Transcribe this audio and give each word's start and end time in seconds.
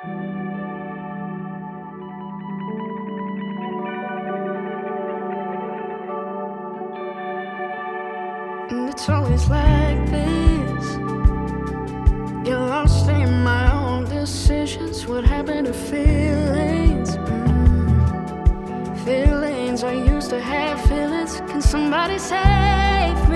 It's 0.00 0.28
always 9.08 9.48
like 9.48 10.10
this. 10.10 10.94
You're 12.46 12.60
lost 12.60 13.08
in 13.08 13.42
my 13.42 13.72
own 13.72 14.04
decisions. 14.04 15.04
What 15.06 15.24
happened 15.24 15.66
to 15.66 15.72
feelings? 15.72 17.16
Mm. 17.16 19.04
Feelings, 19.04 19.82
I 19.82 19.94
used 19.94 20.30
to 20.30 20.40
have 20.40 20.80
feelings. 20.82 21.40
Can 21.50 21.60
somebody 21.60 22.18
save? 22.18 23.27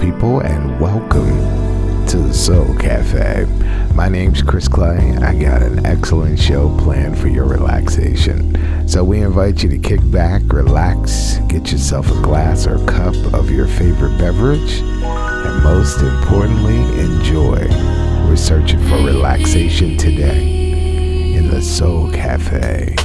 People, 0.00 0.40
and 0.40 0.80
welcome 0.80 2.06
to 2.06 2.16
the 2.16 2.32
Soul 2.32 2.74
Cafe. 2.76 3.44
My 3.94 4.08
name's 4.08 4.40
Chris 4.40 4.66
Clay. 4.66 5.14
I 5.20 5.34
got 5.34 5.62
an 5.62 5.84
excellent 5.84 6.38
show 6.38 6.74
planned 6.78 7.18
for 7.18 7.28
your 7.28 7.44
relaxation. 7.44 8.88
So, 8.88 9.04
we 9.04 9.20
invite 9.20 9.62
you 9.62 9.68
to 9.68 9.78
kick 9.78 10.00
back, 10.10 10.40
relax, 10.46 11.36
get 11.48 11.70
yourself 11.70 12.10
a 12.10 12.22
glass 12.22 12.66
or 12.66 12.82
cup 12.86 13.14
of 13.34 13.50
your 13.50 13.66
favorite 13.66 14.16
beverage, 14.16 14.80
and 14.80 15.62
most 15.62 16.00
importantly, 16.00 16.80
enjoy. 16.98 17.68
We're 18.26 18.36
searching 18.36 18.80
for 18.88 18.96
relaxation 18.96 19.98
today 19.98 21.34
in 21.34 21.50
the 21.50 21.60
Soul 21.60 22.10
Cafe. 22.10 22.96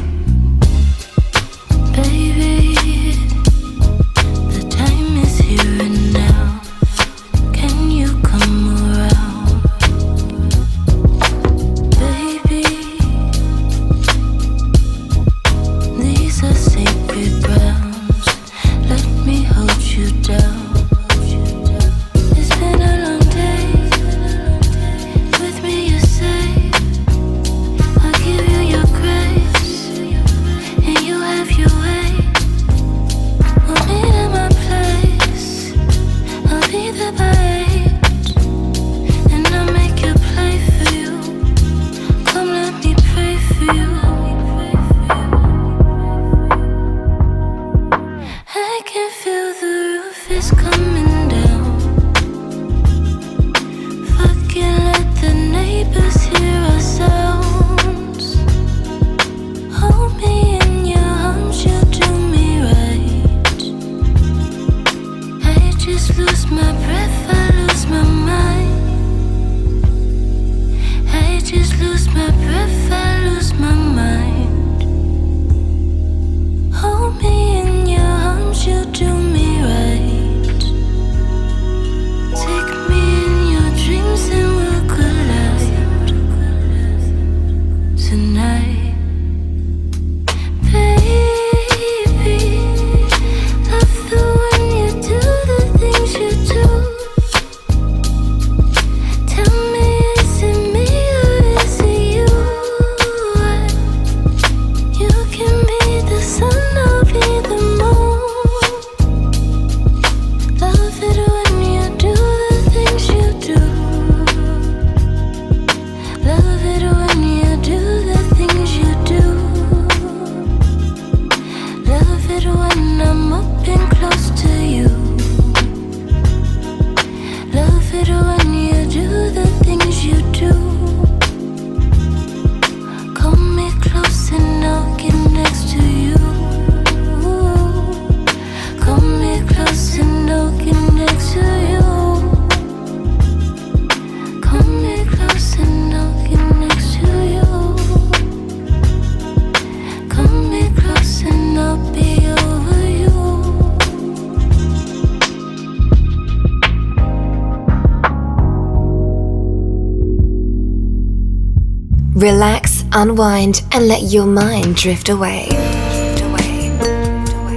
Unwind, 162.95 163.61
and 163.71 163.87
let 163.87 164.01
your 164.03 164.25
mind 164.25 164.75
drift 164.75 165.09
away. 165.09 165.49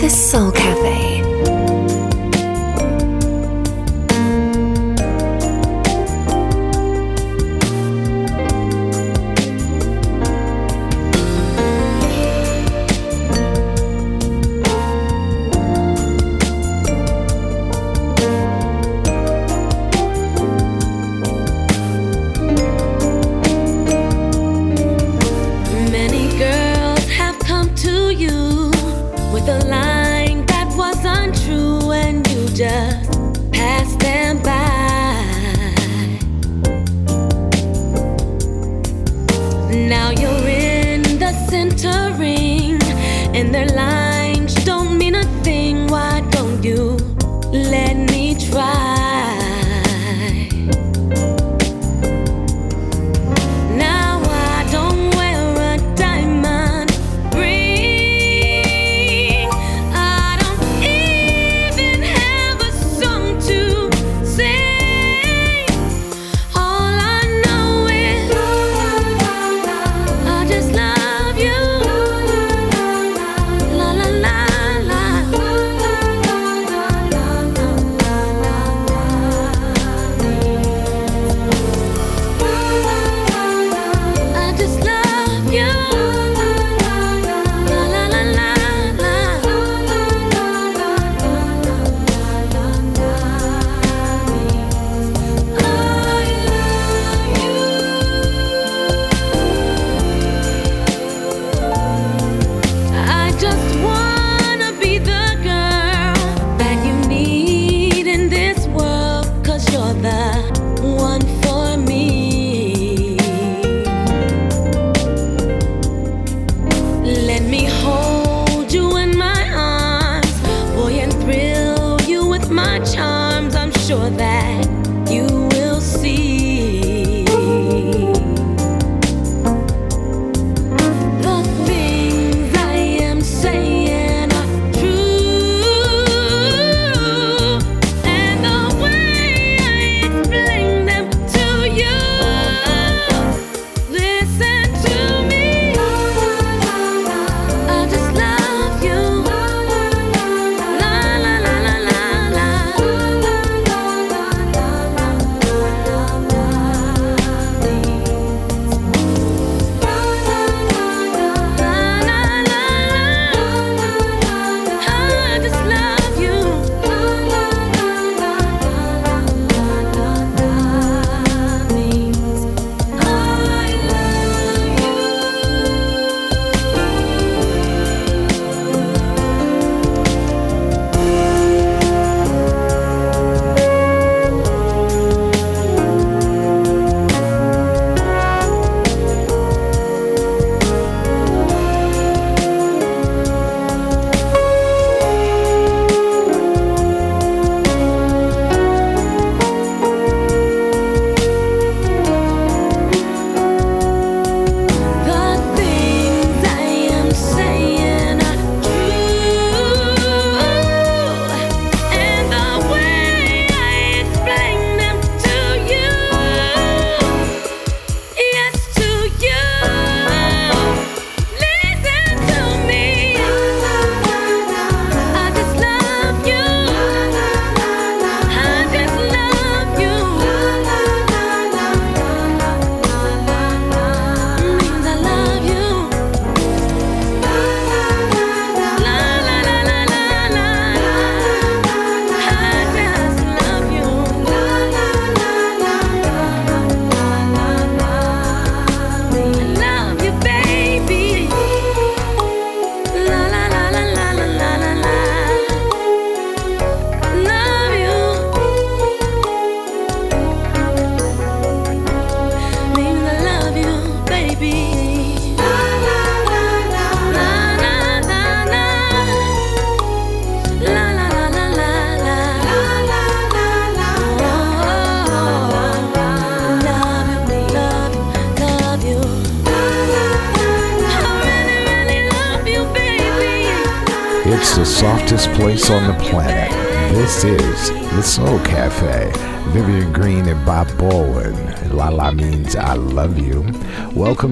The 0.01 0.09
Soul 0.11 0.53
Cafe. 0.53 0.98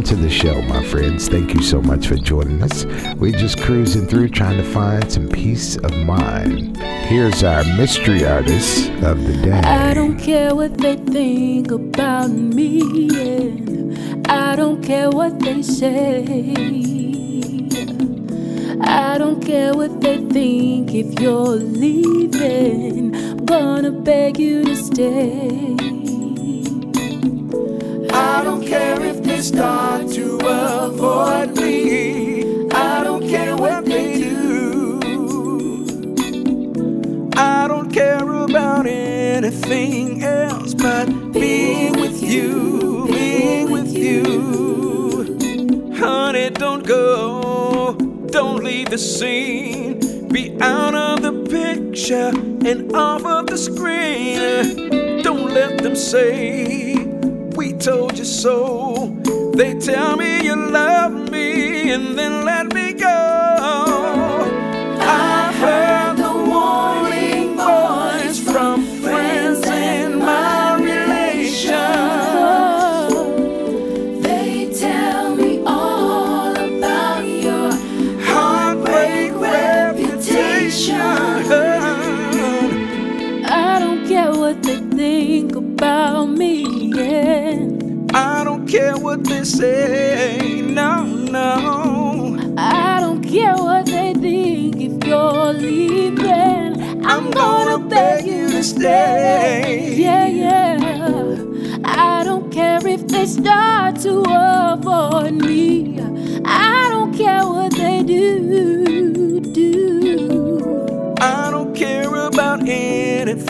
To 0.07 0.15
the 0.15 0.31
show, 0.31 0.63
my 0.63 0.85
friends. 0.85 1.27
Thank 1.27 1.53
you 1.53 1.63
so 1.63 1.83
much 1.83 2.07
for 2.07 2.15
joining 2.15 2.63
us. 2.63 2.85
We're 3.17 3.37
just 3.37 3.61
cruising 3.61 4.07
through 4.07 4.29
trying 4.29 4.57
to 4.57 4.63
find 4.63 5.11
some 5.11 5.29
peace 5.29 5.77
of 5.79 5.93
mind. 5.97 6.77
Here's 6.77 7.43
our 7.43 7.65
mystery 7.77 8.25
artist 8.25 8.89
of 9.03 9.27
the 9.27 9.37
day. 9.43 9.59
I 9.59 9.95
don't 9.95 10.17
care 10.17 10.55
what 10.55 10.79
they 10.79 10.95
think 10.95 11.73
about 11.73 12.31
me. 12.31 12.83
I 14.29 14.55
don't 14.55 14.81
care 14.81 15.11
what 15.11 15.41
they 15.41 15.63
say. 15.63 16.55
I 18.83 19.19
don't 19.19 19.45
care 19.45 19.75
what 19.75 20.01
they 20.01 20.19
think 20.19 20.95
if 20.95 21.19
you're 21.19 21.57
leaving. 21.57 23.13
I'm 23.17 23.45
gonna 23.45 23.91
beg 23.91 24.39
you 24.39 24.65
to 24.67 24.77
stay. 24.77 25.66
Scene. 49.19 50.29
Be 50.29 50.57
out 50.61 50.95
of 50.95 51.23
the 51.23 51.33
picture 51.49 52.33
and 52.69 52.95
off 52.95 53.25
of 53.25 53.47
the 53.47 53.57
screen. 53.57 55.23
Don't 55.23 55.55
let 55.55 55.79
them 55.83 55.97
say, 55.97 56.97
We 57.57 57.73
told 57.73 58.19
you 58.19 58.25
so. 58.27 59.17
They 59.55 59.75
tell 59.79 60.17
me 60.17 60.45
you 60.45 60.55
love 60.55 61.31
me 61.31 61.93
and 61.93 62.19
then 62.19 62.45
let 62.45 62.56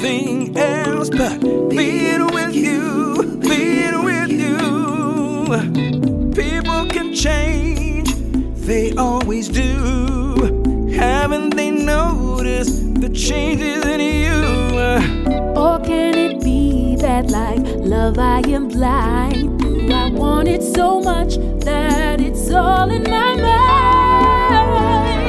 anything 0.07 0.57
else 0.57 1.11
but 1.11 1.41
being 1.69 2.27
with 2.27 2.55
you, 2.55 3.39
being 3.41 4.05
with 4.05 4.31
you. 4.31 5.49
People 6.33 6.87
can 6.87 7.15
change, 7.15 8.15
they 8.67 8.93
always 8.97 9.49
do. 9.49 10.91
Haven't 10.95 11.57
they 11.57 11.71
noticed 11.71 13.01
the 13.01 13.09
changes 13.09 13.85
in 13.85 14.01
you? 14.01 14.37
Or 15.57 15.81
can 15.81 16.17
it 16.17 16.43
be 16.43 16.97
that, 16.97 17.31
like 17.31 17.61
love, 17.79 18.19
I 18.19 18.41
am 18.41 18.69
blind? 18.69 19.61
Do 19.61 19.93
I 19.93 20.11
want 20.11 20.49
it 20.49 20.63
so 20.63 21.01
much 21.01 21.37
that 21.65 22.21
it's 22.21 22.51
all 22.51 22.91
in 22.91 23.03
my 23.03 23.35
mind? 23.37 24.67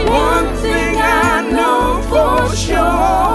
One 0.10 0.56
thing 0.58 0.98
I 0.98 1.42
know 1.52 2.02
for 2.10 2.56
sure 2.56 3.28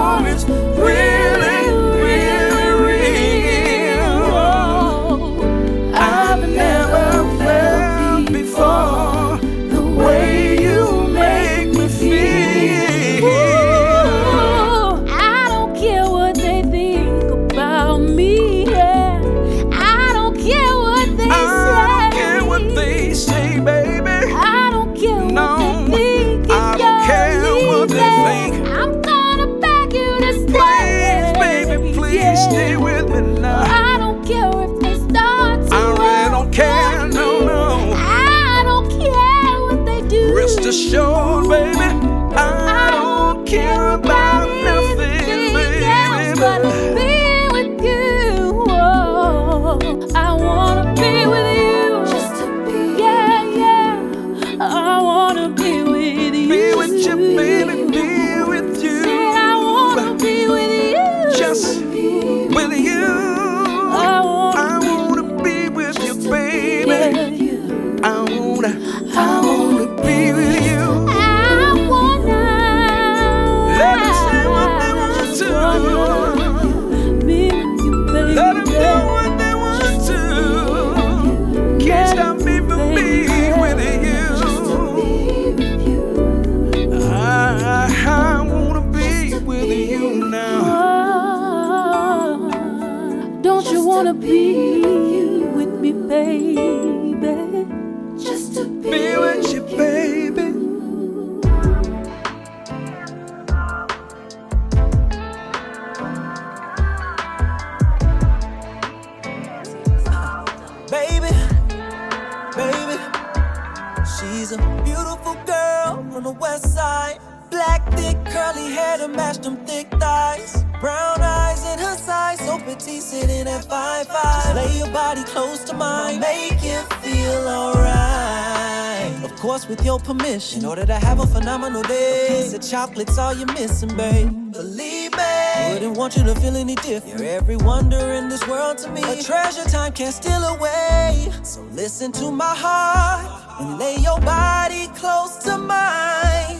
close 125.33 125.63
to 125.63 125.73
mine. 125.73 126.13
I'll 126.13 126.19
make 126.19 126.63
you 126.63 126.79
feel 127.01 127.47
alright. 127.47 129.23
Of 129.23 129.35
course, 129.37 129.67
with 129.67 129.83
your 129.83 129.99
permission. 129.99 130.59
In 130.59 130.65
order 130.65 130.85
to 130.85 130.93
have 130.93 131.19
a 131.19 131.25
phenomenal 131.25 131.81
day, 131.81 132.27
a 132.27 132.29
piece 132.29 132.53
of 132.53 132.61
chocolate's 132.61 133.17
all 133.17 133.33
you're 133.33 133.51
missing, 133.53 133.95
babe. 133.97 134.29
Believe 134.51 135.11
me. 135.11 135.73
Wouldn't 135.73 135.97
want 135.97 136.15
you 136.17 136.23
to 136.23 136.35
feel 136.35 136.55
any 136.55 136.75
different. 136.75 137.19
You're 137.19 137.29
every 137.29 137.57
wonder 137.57 138.03
in 138.19 138.29
this 138.29 138.47
world 138.47 138.77
to 138.79 138.91
me. 138.91 139.01
A 139.01 139.23
treasure 139.23 139.65
time 139.65 139.91
can't 139.93 140.13
steal 140.13 140.43
away. 140.43 141.31
So 141.41 141.61
listen 141.71 142.11
to 142.13 142.31
my 142.31 142.55
heart 142.55 143.25
and 143.59 143.79
lay 143.79 143.95
your 143.97 144.19
body 144.21 144.87
close 144.99 145.37
to 145.45 145.57
mine. 145.57 146.59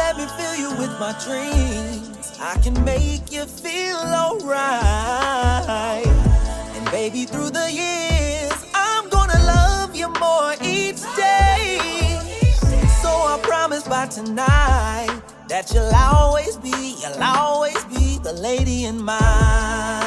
Let 0.00 0.16
me 0.16 0.26
fill 0.38 0.56
you 0.62 0.70
with 0.80 0.92
my 1.00 1.12
dreams. 1.24 2.38
I 2.40 2.56
can 2.62 2.76
make 2.84 3.32
you 3.32 3.44
feel 3.44 3.96
alright 3.96 5.93
baby, 7.10 7.26
through 7.26 7.50
the 7.50 7.70
years, 7.70 8.64
I'm 8.74 9.10
gonna 9.10 9.38
love 9.44 9.94
you 9.94 10.08
more 10.20 10.54
each 10.62 11.02
day. 11.14 11.78
So 13.02 13.10
I 13.32 13.38
promise 13.42 13.86
by 13.86 14.06
tonight 14.06 15.20
that 15.48 15.70
you'll 15.74 15.94
always 15.94 16.56
be, 16.56 16.96
you'll 17.02 17.22
always 17.22 17.84
be 17.84 18.18
the 18.22 18.32
lady 18.32 18.86
in 18.86 19.04
my 19.04 20.03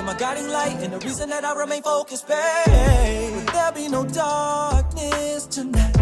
You're 0.00 0.06
my 0.06 0.14
guiding 0.14 0.48
light 0.48 0.78
and 0.82 0.94
the 0.94 0.98
reason 1.00 1.28
that 1.28 1.44
I 1.44 1.52
remain 1.52 1.82
focused, 1.82 2.26
babe. 2.26 3.46
There'll 3.52 3.72
be 3.74 3.86
no 3.86 4.06
darkness 4.06 5.44
tonight. 5.44 5.94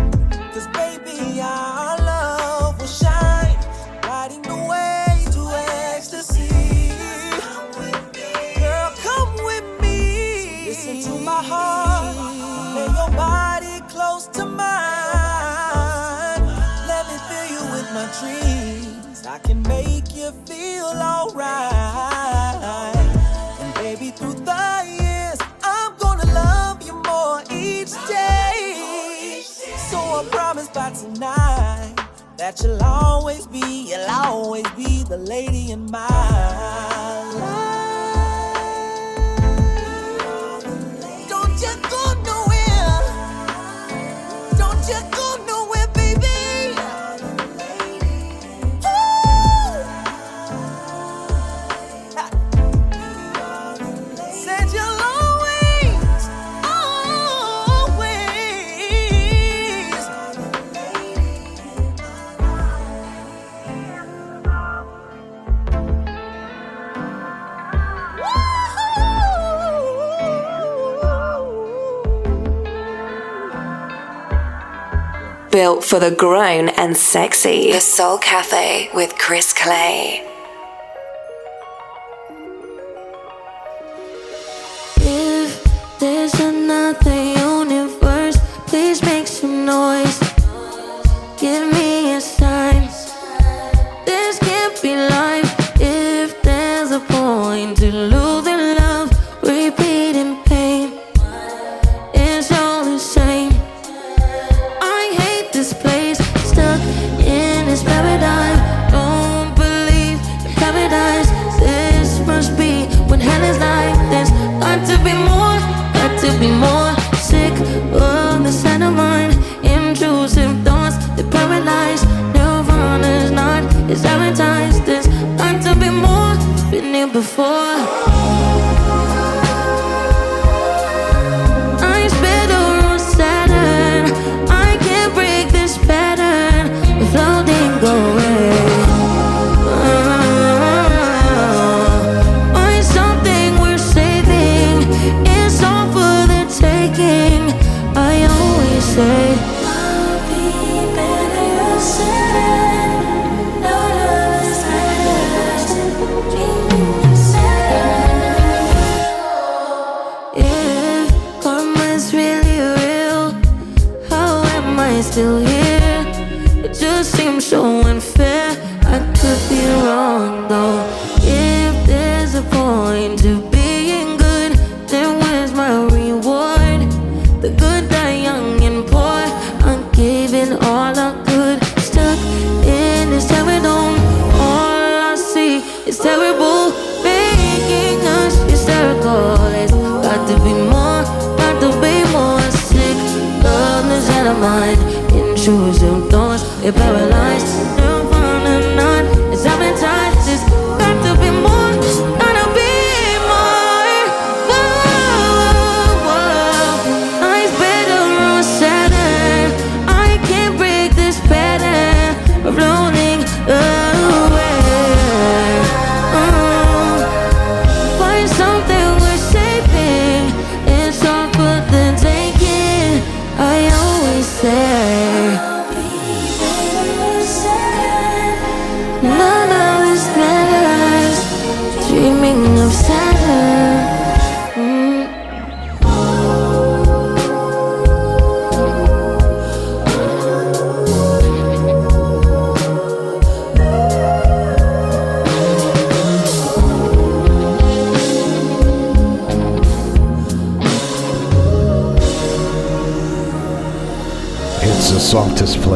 Cause 0.55 0.69
baby, 0.69 1.41
our 1.41 1.99
love 1.99 2.79
will 2.79 2.87
shine, 2.87 3.59
lighting 4.05 4.43
the 4.43 4.55
way 4.55 5.25
to 5.33 5.51
ecstasy. 5.97 6.93
Girl, 8.61 8.93
come 9.03 9.35
with 9.45 9.67
me. 9.83 10.69
Listen 10.69 11.03
to 11.03 11.19
my 11.19 11.43
heart. 11.43 12.15
Lay 12.77 12.87
your 13.01 13.11
body 13.17 13.81
close 13.89 14.29
to 14.29 14.45
mine. 14.47 14.69
Let 16.87 17.05
me 17.09 17.19
fill 17.27 17.49
you 17.51 17.63
with 17.75 17.89
my 17.93 18.07
dreams. 18.21 19.27
I 19.27 19.39
can 19.39 19.61
make 19.63 20.15
you 20.15 20.31
feel 20.47 20.87
alright. 20.87 22.08
that 32.49 32.63
you'll 32.63 32.83
always 32.83 33.47
be, 33.49 33.91
you'll 33.91 34.09
always 34.09 34.67
be 34.71 35.03
the 35.05 35.19
lady 35.19 35.71
in 35.71 35.85
my 35.91 36.09
life. 37.35 38.49
Don't 41.29 41.61
you 41.61 41.75
go 41.91 42.03
nowhere. 42.25 43.03
Don't 44.57 44.89
you 44.89 45.01
go 45.11 45.18
built 75.59 75.83
for 75.83 75.99
the 75.99 76.13
grown 76.13 76.69
and 76.69 76.97
sexy. 76.97 77.73
The 77.73 77.81
Soul 77.81 78.17
Cafe 78.19 78.91
with 78.95 79.19
Chris 79.19 79.53
Clay. 79.53 80.28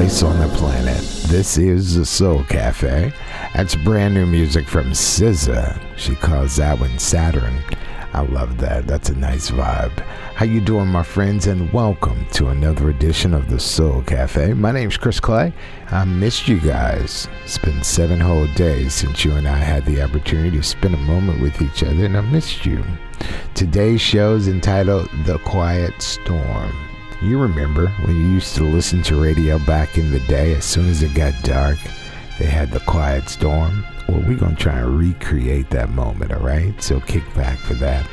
Place 0.02 0.24
on 0.24 0.36
the 0.40 0.48
planet. 0.56 1.00
This 1.28 1.56
is 1.56 1.94
the 1.94 2.04
Soul 2.04 2.42
Cafe. 2.48 3.12
That's 3.54 3.76
brand 3.76 4.14
new 4.14 4.26
music 4.26 4.66
from 4.66 4.90
SZA. 4.90 5.80
She 5.96 6.16
calls 6.16 6.56
that 6.56 6.80
one 6.80 6.98
Saturn. 6.98 7.62
I 8.12 8.22
love 8.22 8.58
that. 8.58 8.88
That's 8.88 9.10
a 9.10 9.14
nice 9.14 9.52
vibe. 9.52 9.96
How 10.34 10.44
you 10.44 10.60
doing, 10.60 10.88
my 10.88 11.04
friends? 11.04 11.46
And 11.46 11.72
welcome 11.72 12.26
to 12.32 12.48
another 12.48 12.90
edition 12.90 13.32
of 13.32 13.48
the 13.48 13.60
Soul 13.60 14.02
Cafe. 14.02 14.54
My 14.54 14.72
name's 14.72 14.96
Chris 14.96 15.20
Clay. 15.20 15.52
I 15.92 16.04
missed 16.04 16.48
you 16.48 16.58
guys. 16.58 17.28
It's 17.44 17.58
been 17.58 17.84
seven 17.84 18.18
whole 18.18 18.48
days 18.56 18.94
since 18.94 19.24
you 19.24 19.30
and 19.34 19.46
I 19.46 19.56
had 19.56 19.86
the 19.86 20.02
opportunity 20.02 20.56
to 20.56 20.64
spend 20.64 20.96
a 20.96 20.98
moment 20.98 21.40
with 21.40 21.62
each 21.62 21.84
other, 21.84 22.06
and 22.06 22.16
I 22.16 22.22
missed 22.22 22.66
you. 22.66 22.84
Today's 23.54 24.00
show 24.00 24.34
is 24.34 24.48
entitled 24.48 25.08
The 25.26 25.38
Quiet 25.38 26.02
Storm. 26.02 26.91
You 27.22 27.38
remember 27.38 27.86
when 28.04 28.16
you 28.16 28.32
used 28.32 28.56
to 28.56 28.64
listen 28.64 29.00
to 29.04 29.14
radio 29.14 29.60
back 29.60 29.96
in 29.96 30.10
the 30.10 30.18
day, 30.26 30.54
as 30.54 30.64
soon 30.64 30.88
as 30.88 31.04
it 31.04 31.14
got 31.14 31.32
dark, 31.44 31.78
they 32.40 32.46
had 32.46 32.72
the 32.72 32.80
quiet 32.80 33.28
storm? 33.28 33.84
Well, 34.08 34.24
we're 34.26 34.36
going 34.36 34.56
to 34.56 34.60
try 34.60 34.80
and 34.80 34.98
recreate 34.98 35.70
that 35.70 35.90
moment, 35.90 36.32
all 36.32 36.40
right? 36.40 36.74
So 36.82 36.98
kick 36.98 37.22
back 37.32 37.58
for 37.58 37.74
that. 37.74 38.08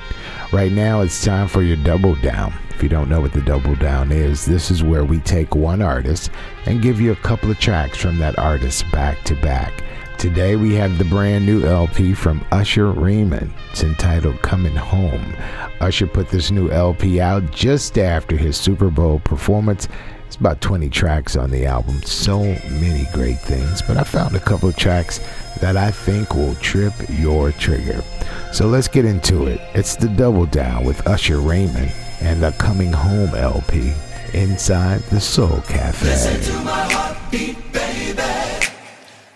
Right 0.51 0.71
now, 0.71 1.01
it's 1.01 1.25
time 1.25 1.47
for 1.47 1.63
your 1.63 1.77
double 1.77 2.13
down. 2.17 2.53
If 2.69 2.83
you 2.83 2.89
don't 2.89 3.09
know 3.09 3.19
what 3.19 3.33
the 3.33 3.41
double 3.41 3.73
down 3.75 4.11
is, 4.11 4.45
this 4.45 4.69
is 4.69 4.83
where 4.83 5.03
we 5.03 5.19
take 5.21 5.55
one 5.55 5.81
artist 5.81 6.29
and 6.67 6.79
give 6.79 7.01
you 7.01 7.11
a 7.11 7.15
couple 7.15 7.49
of 7.49 7.59
tracks 7.59 7.97
from 7.97 8.19
that 8.19 8.37
artist 8.37 8.85
back 8.91 9.23
to 9.23 9.33
back. 9.41 9.83
Today 10.19 10.57
we 10.57 10.73
have 10.73 10.97
the 10.97 11.05
brand 11.05 11.45
new 11.45 11.63
LP 11.65 12.13
from 12.13 12.45
Usher 12.51 12.91
Raymond. 12.91 13.53
It's 13.71 13.83
entitled 13.83 14.41
Coming 14.41 14.75
Home. 14.75 15.33
Usher 15.79 16.07
put 16.07 16.27
this 16.27 16.51
new 16.51 16.69
LP 16.69 17.21
out 17.21 17.49
just 17.53 17.97
after 17.97 18.35
his 18.35 18.57
Super 18.57 18.89
Bowl 18.89 19.19
performance. 19.19 19.87
It's 20.27 20.35
about 20.35 20.59
20 20.59 20.89
tracks 20.89 21.37
on 21.37 21.51
the 21.51 21.65
album. 21.65 22.03
So 22.03 22.43
many 22.43 23.05
great 23.13 23.39
things, 23.39 23.81
but 23.81 23.95
I 23.95 24.03
found 24.03 24.35
a 24.35 24.41
couple 24.41 24.67
of 24.67 24.75
tracks 24.75 25.21
that 25.61 25.77
I 25.77 25.89
think 25.89 26.35
will 26.35 26.55
trip 26.55 26.93
your 27.07 27.53
trigger. 27.53 28.03
So 28.51 28.67
let's 28.67 28.89
get 28.89 29.05
into 29.05 29.47
it. 29.47 29.61
It's 29.73 29.95
the 29.95 30.09
Double 30.09 30.47
Down 30.47 30.83
with 30.83 31.07
Usher 31.07 31.39
Raymond 31.39 31.93
and 32.19 32.43
the 32.43 32.51
Coming 32.59 32.91
Home 32.91 33.33
LP 33.35 33.93
inside 34.33 34.99
the 35.03 35.21
Soul 35.21 35.61
Cafe. 35.61 36.09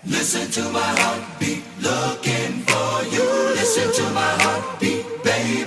Listen 0.06 0.52
to 0.52 0.70
my 0.70 0.82
heartbeat, 0.82 1.64
looking 1.82 2.60
for 2.68 3.04
you. 3.06 3.24
Listen 3.56 3.90
to 3.94 4.14
my 4.14 4.36
heartbeat, 4.44 5.06
baby. 5.24 5.64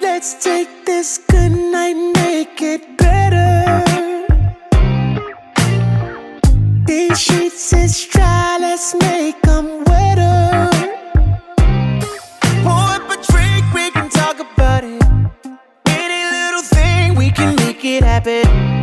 Let's 0.00 0.42
take 0.42 0.86
this 0.86 1.18
good 1.30 1.52
night, 1.52 1.96
make 2.14 2.62
it 2.62 2.96
better. 2.96 3.84
These 6.86 7.20
sheets 7.20 7.74
is 7.74 8.06
dry, 8.06 8.56
let's 8.58 8.94
make 8.94 9.40
them 9.42 9.84
wetter. 9.84 10.70
Pour 12.62 12.88
up 12.96 13.10
a 13.10 13.22
drink, 13.30 13.64
we 13.74 13.90
can 13.90 14.08
talk 14.08 14.40
about 14.40 14.84
it. 14.84 15.02
Any 15.86 16.24
little 16.30 16.62
thing, 16.62 17.14
we 17.16 17.30
can 17.30 17.54
make 17.56 17.84
it 17.84 18.02
happen. 18.02 18.79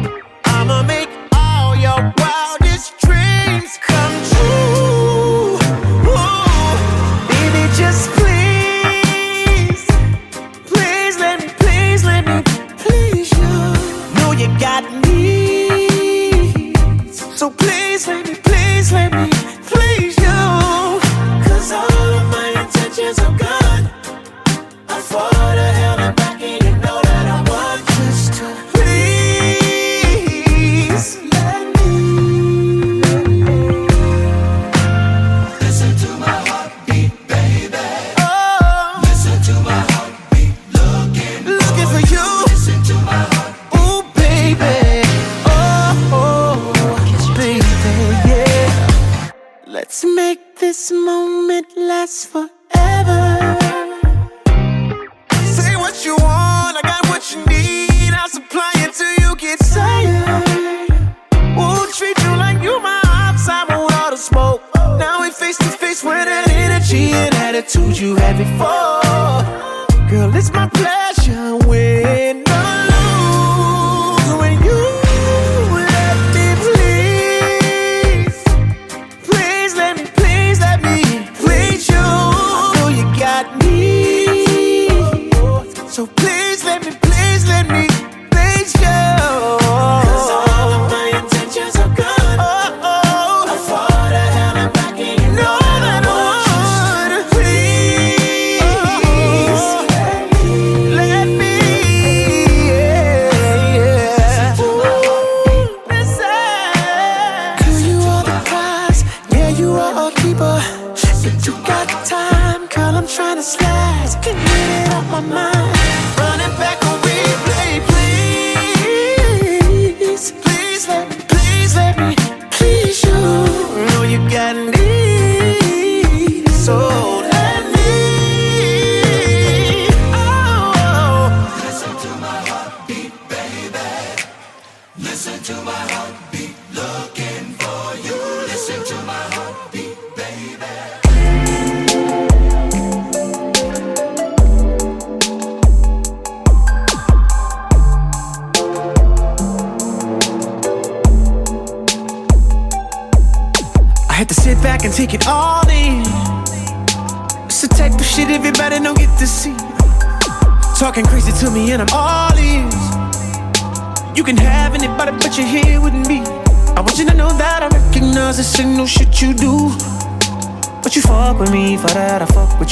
So 17.38 17.52
please 17.52 18.08
let 18.08 18.47
this 50.88 50.98
moment 50.98 51.68
lasts 51.76 52.26
forever. 52.26 53.58
Say 55.44 55.76
what 55.76 56.06
you 56.06 56.16
want, 56.16 56.78
I 56.78 56.82
got 56.84 57.08
what 57.10 57.32
you 57.32 57.46
need. 57.46 58.14
I'll 58.14 58.30
supply 58.30 58.72
it 58.76 58.94
till 58.94 59.14
you 59.24 59.36
get 59.36 59.60
tired. 59.60 60.90
We'll 61.58 61.88
treat 61.92 62.18
you 62.24 62.36
like 62.38 62.62
you 62.62 62.80
my 62.82 63.02
ops, 63.06 63.50
I 63.50 63.66
want 63.68 63.94
all 63.96 64.12
the 64.12 64.18
smoke. 64.18 64.62
Now 64.98 65.22
we 65.22 65.32
face 65.32 65.58
to 65.58 65.66
face 65.66 66.04
with 66.04 66.26
that 66.26 66.50
energy 66.50 67.12
and 67.12 67.36
attitude 67.36 67.98
you 67.98 68.16
had 68.16 68.38
before. 68.38 70.08
Girl, 70.10 70.34
it's 70.36 70.52
my 70.54 70.70
pleasure 70.70 71.58
when 71.68 72.47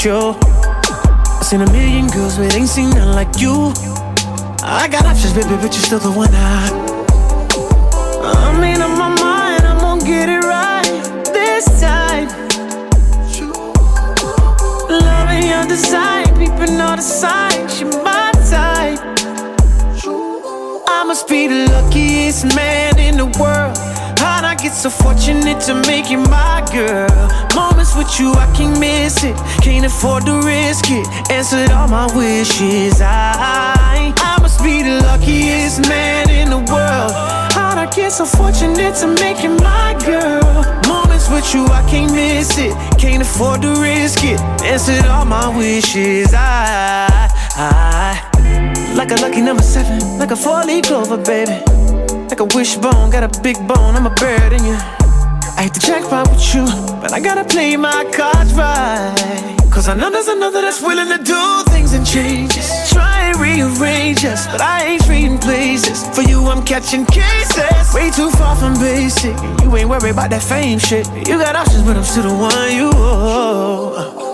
you. 0.06 0.38
I 0.38 1.40
seen 1.42 1.62
a 1.62 1.70
million 1.72 2.06
girls, 2.06 2.36
but 2.38 2.54
ain't 2.54 2.68
seen 2.68 2.90
none 2.90 3.12
like 3.14 3.40
you. 3.40 3.72
I 4.62 4.86
got 4.88 5.04
options, 5.04 5.32
baby, 5.34 5.56
but 5.56 5.74
you're 5.74 5.86
still 5.88 5.98
the 5.98 6.12
one 6.12 6.30
I. 6.32 6.70
I 8.22 8.60
mean, 8.60 8.80
on 8.80 8.92
my 8.96 9.10
mind, 9.20 9.64
I'm 9.64 9.78
gonna 9.80 10.04
get 10.04 10.28
it 10.28 10.44
right 10.44 11.02
this 11.38 11.64
time. 11.80 12.28
Loving 14.88 15.48
your 15.52 15.66
design, 15.66 16.26
peeping 16.38 16.80
all 16.80 16.94
the 16.94 17.02
signs, 17.02 17.80
you're 17.80 17.90
my 18.04 18.30
type. 18.48 19.00
I 20.88 21.02
must 21.04 21.26
be 21.28 21.48
the 21.48 21.66
luckiest 21.74 22.54
man 22.54 22.96
in 23.00 23.16
the 23.16 23.26
world. 23.40 23.65
Get 24.66 24.74
so 24.74 24.90
fortunate 24.90 25.60
to 25.66 25.74
make 25.86 26.10
you 26.10 26.18
my 26.18 26.60
girl? 26.72 27.06
Moments 27.54 27.94
with 27.94 28.18
you, 28.18 28.32
I 28.32 28.52
can't 28.52 28.80
miss 28.80 29.22
it. 29.22 29.36
Can't 29.62 29.86
afford 29.86 30.26
to 30.26 30.40
risk 30.42 30.86
it. 30.90 31.06
Answered 31.30 31.70
all 31.70 31.86
my 31.86 32.06
wishes. 32.16 33.00
I, 33.00 34.12
I 34.16 34.38
must 34.42 34.60
be 34.64 34.82
the 34.82 35.00
luckiest 35.04 35.88
man 35.88 36.28
in 36.30 36.50
the 36.50 36.56
world. 36.56 37.12
How'd 37.54 37.78
I 37.78 37.88
get 37.94 38.10
so 38.10 38.24
fortunate 38.24 38.96
to 38.96 39.06
make 39.06 39.44
you 39.44 39.50
my 39.50 39.94
girl? 40.04 40.42
Moments 40.88 41.30
with 41.30 41.54
you, 41.54 41.64
I 41.66 41.88
can't 41.88 42.10
miss 42.10 42.58
it. 42.58 42.74
Can't 42.98 43.22
afford 43.22 43.62
to 43.62 43.70
risk 43.80 44.24
it. 44.24 44.40
Answered 44.64 45.06
all 45.06 45.24
my 45.24 45.46
wishes. 45.56 46.34
I, 46.34 47.30
I, 47.54 48.94
like 48.96 49.12
a 49.12 49.22
lucky 49.22 49.42
number 49.42 49.62
seven, 49.62 50.18
like 50.18 50.32
a 50.32 50.36
four-leaf 50.36 50.86
clover, 50.86 51.18
baby. 51.18 51.62
Like 52.36 52.52
a 52.52 52.54
wishbone, 52.54 53.08
got 53.08 53.24
a 53.24 53.40
big 53.40 53.56
bone, 53.66 53.96
I'm 53.96 54.04
a 54.04 54.10
bird 54.10 54.52
in 54.52 54.62
you. 54.62 54.76
I 55.56 55.62
hate 55.62 55.72
the 55.72 55.80
jackpot 55.80 56.28
with 56.28 56.54
you, 56.54 56.66
but 57.00 57.10
I 57.14 57.18
gotta 57.18 57.44
play 57.44 57.78
my 57.78 58.04
cards 58.12 58.52
right. 58.52 59.56
Cause 59.70 59.88
I 59.88 59.94
know 59.94 60.10
there's 60.10 60.28
another 60.28 60.60
that's 60.60 60.82
willing 60.82 61.08
to 61.16 61.24
do 61.24 61.62
things 61.72 61.94
and 61.94 62.06
changes. 62.06 62.68
Try 62.92 63.30
and 63.30 63.40
rearrange 63.40 64.26
us, 64.26 64.46
but 64.48 64.60
I 64.60 64.84
ain't 64.84 65.04
trading 65.06 65.38
places. 65.38 66.06
For 66.14 66.20
you, 66.20 66.44
I'm 66.44 66.62
catching 66.62 67.06
cases. 67.06 67.94
Way 67.94 68.10
too 68.10 68.30
far 68.32 68.54
from 68.54 68.74
basic. 68.74 69.34
You 69.62 69.74
ain't 69.74 69.88
worried 69.88 70.10
about 70.10 70.28
that 70.28 70.42
fame 70.42 70.78
shit. 70.78 71.08
You 71.26 71.38
got 71.38 71.56
options, 71.56 71.84
but 71.84 71.96
I'm 71.96 72.04
still 72.04 72.24
the 72.24 72.34
one 72.34 72.76
you 72.76 72.90
owe. 72.92 74.25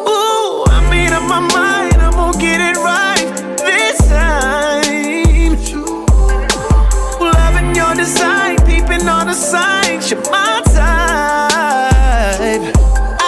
Signs, 9.52 10.10
you're 10.10 10.20
my 10.30 10.62
type. 10.64 11.52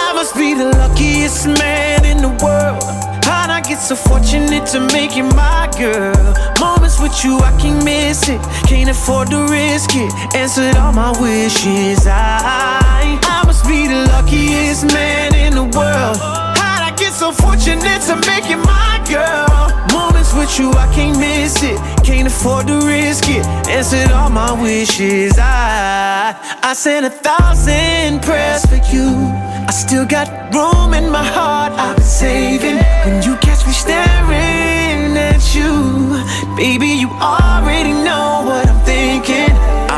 I 0.03 0.11
must 0.15 0.33
be 0.35 0.55
the 0.55 0.65
luckiest 0.81 1.47
man 1.47 2.03
in 2.03 2.17
the 2.17 2.33
world. 2.43 2.83
How'd 3.23 3.51
I 3.51 3.61
get 3.61 3.79
so 3.79 3.95
fortunate 3.95 4.65
to 4.73 4.79
make 4.95 5.15
you 5.15 5.25
my 5.45 5.69
girl? 5.77 6.33
Moments 6.59 6.99
with 6.99 7.23
you, 7.23 7.37
I 7.49 7.51
can't 7.61 7.83
miss 7.85 8.27
it. 8.27 8.41
Can't 8.67 8.89
afford 8.89 9.29
to 9.29 9.39
risk 9.47 9.91
it. 9.93 10.11
Answered 10.35 10.75
all 10.77 10.93
my 10.93 11.11
wishes. 11.21 12.07
I, 12.07 13.19
I 13.21 13.45
must 13.45 13.63
be 13.67 13.87
the 13.87 14.01
luckiest 14.13 14.85
man 14.93 15.35
in 15.35 15.53
the 15.53 15.65
world. 15.77 16.44
Get 16.97 17.13
so 17.13 17.31
fortunate 17.31 18.01
to 18.07 18.15
make 18.27 18.49
you 18.49 18.57
my 18.57 19.03
girl? 19.09 19.69
Moments 19.91 20.33
with 20.33 20.57
you, 20.59 20.71
I 20.71 20.87
can't 20.93 21.17
miss 21.17 21.61
it. 21.61 21.77
Can't 22.03 22.27
afford 22.27 22.67
to 22.67 22.79
risk 22.85 23.25
it. 23.27 23.45
Answered 23.67 24.11
all 24.11 24.29
my 24.29 24.51
wishes. 24.61 25.33
I, 25.37 26.35
I 26.63 26.73
sent 26.73 27.05
a 27.05 27.09
thousand 27.09 28.21
prayers 28.21 28.65
for 28.65 28.79
you. 28.93 29.09
I 29.67 29.71
still 29.71 30.05
got 30.05 30.27
room 30.53 30.93
in 30.93 31.09
my 31.09 31.23
heart. 31.23 31.73
I've 31.73 31.95
been 31.97 32.05
saving 32.05 32.77
when 33.05 33.23
you 33.23 33.35
catch 33.37 33.65
me 33.65 33.73
staring 33.73 35.17
at 35.17 35.43
you. 35.55 36.23
Baby, 36.55 36.87
you 36.87 37.09
already 37.09 37.91
know 37.91 38.43
what 38.45 38.67
I'm 38.67 38.85
thinking. 38.85 39.54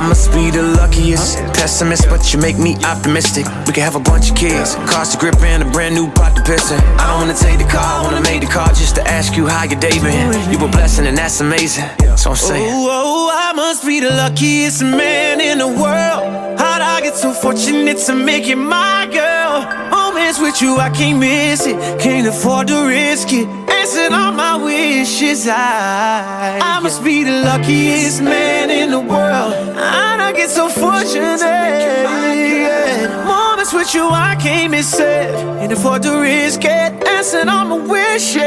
Must 0.08 0.32
be 0.32 0.50
the 0.50 0.64
luckiest 0.64 1.36
pessimist, 1.52 2.08
but 2.08 2.34
you 2.34 2.40
make 2.40 2.58
me 2.58 2.78
optimistic. 2.86 3.46
We 3.68 3.74
can 3.74 3.84
have 3.84 3.98
a 3.98 4.00
bunch 4.00 4.32
of 4.32 4.38
kids, 4.38 4.76
cars 4.88 5.10
to 5.10 5.18
grip 5.18 5.36
and 5.42 5.62
a 5.64 5.70
brand 5.70 5.96
new 5.96 6.10
pot 6.12 6.34
to 6.38 6.44
piss 6.44 6.72
in. 6.72 6.80
I 6.96 7.08
don't 7.08 7.28
wanna 7.28 7.38
take 7.38 7.58
the 7.58 7.66
car, 7.66 7.84
I 7.84 8.04
wanna 8.06 8.22
make 8.22 8.40
the 8.40 8.48
car 8.48 8.70
just 8.70 8.96
to 8.96 9.06
ask 9.06 9.36
you 9.36 9.48
how 9.48 9.66
your 9.66 9.78
day 9.82 10.00
been. 10.00 10.32
You 10.50 10.66
a 10.66 10.70
blessing 10.70 11.08
and 11.08 11.18
that's 11.18 11.42
amazing. 11.42 11.90
So 12.16 12.30
I'm 12.30 12.36
saying, 12.38 12.70
oh, 12.72 12.88
oh, 12.90 13.30
I 13.34 13.52
must 13.52 13.86
be 13.86 14.00
the 14.00 14.12
luckiest 14.12 14.82
man 14.82 15.42
in 15.42 15.58
the 15.58 15.68
world. 15.68 16.58
How'd 16.58 16.82
I 16.82 17.02
get 17.02 17.16
so 17.18 17.34
fortunate 17.34 17.98
to 18.08 18.16
make 18.16 18.46
you 18.46 18.56
my 18.56 19.10
girl? 19.12 19.97
Moments 20.18 20.40
with 20.40 20.62
you, 20.64 20.78
I 20.78 20.90
can't 20.90 21.20
miss 21.20 21.68
it. 21.68 21.78
Can't 22.00 22.26
afford 22.28 22.68
to 22.70 22.88
risk 22.88 23.32
it. 23.32 23.48
Answered 23.70 24.12
all 24.12 24.32
my 24.32 24.56
wishes. 24.58 25.48
I, 25.48 26.60
I 26.60 26.80
must 26.80 27.04
be 27.04 27.24
the 27.24 27.44
luckiest 27.44 28.24
man 28.24 28.72
in 28.72 28.90
the 28.90 29.00
world. 29.00 29.54
How'd 29.76 30.20
I 30.20 30.34
get 30.34 30.50
so 30.50 30.70
fortunate? 30.70 31.40
Yeah. 31.40 33.26
Moments 33.26 33.72
with 33.72 33.94
you, 33.94 34.10
I 34.10 34.36
can't 34.42 34.72
miss 34.72 35.00
it. 35.00 35.36
Can't 35.36 35.72
afford 35.72 36.02
to 36.02 36.20
risk 36.20 36.62
it. 36.66 37.08
Answered 37.08 37.48
all 37.48 37.66
my 37.66 37.78
wishes. 37.88 38.42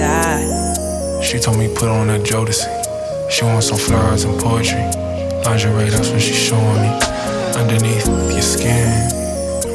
I, 0.00 1.20
She 1.22 1.38
told 1.38 1.58
me 1.58 1.68
put 1.68 1.90
on 1.90 2.08
a 2.08 2.18
Jodeci. 2.18 2.66
She 3.30 3.44
wants 3.44 3.68
some 3.68 3.76
flowers 3.76 4.24
and 4.24 4.40
poetry. 4.40 4.80
Lingerie, 5.44 5.90
that's 5.90 6.08
what 6.08 6.22
she's 6.22 6.34
showing 6.48 6.80
me. 6.80 6.88
Underneath 7.60 8.06
your 8.06 8.40
skin. 8.40 9.17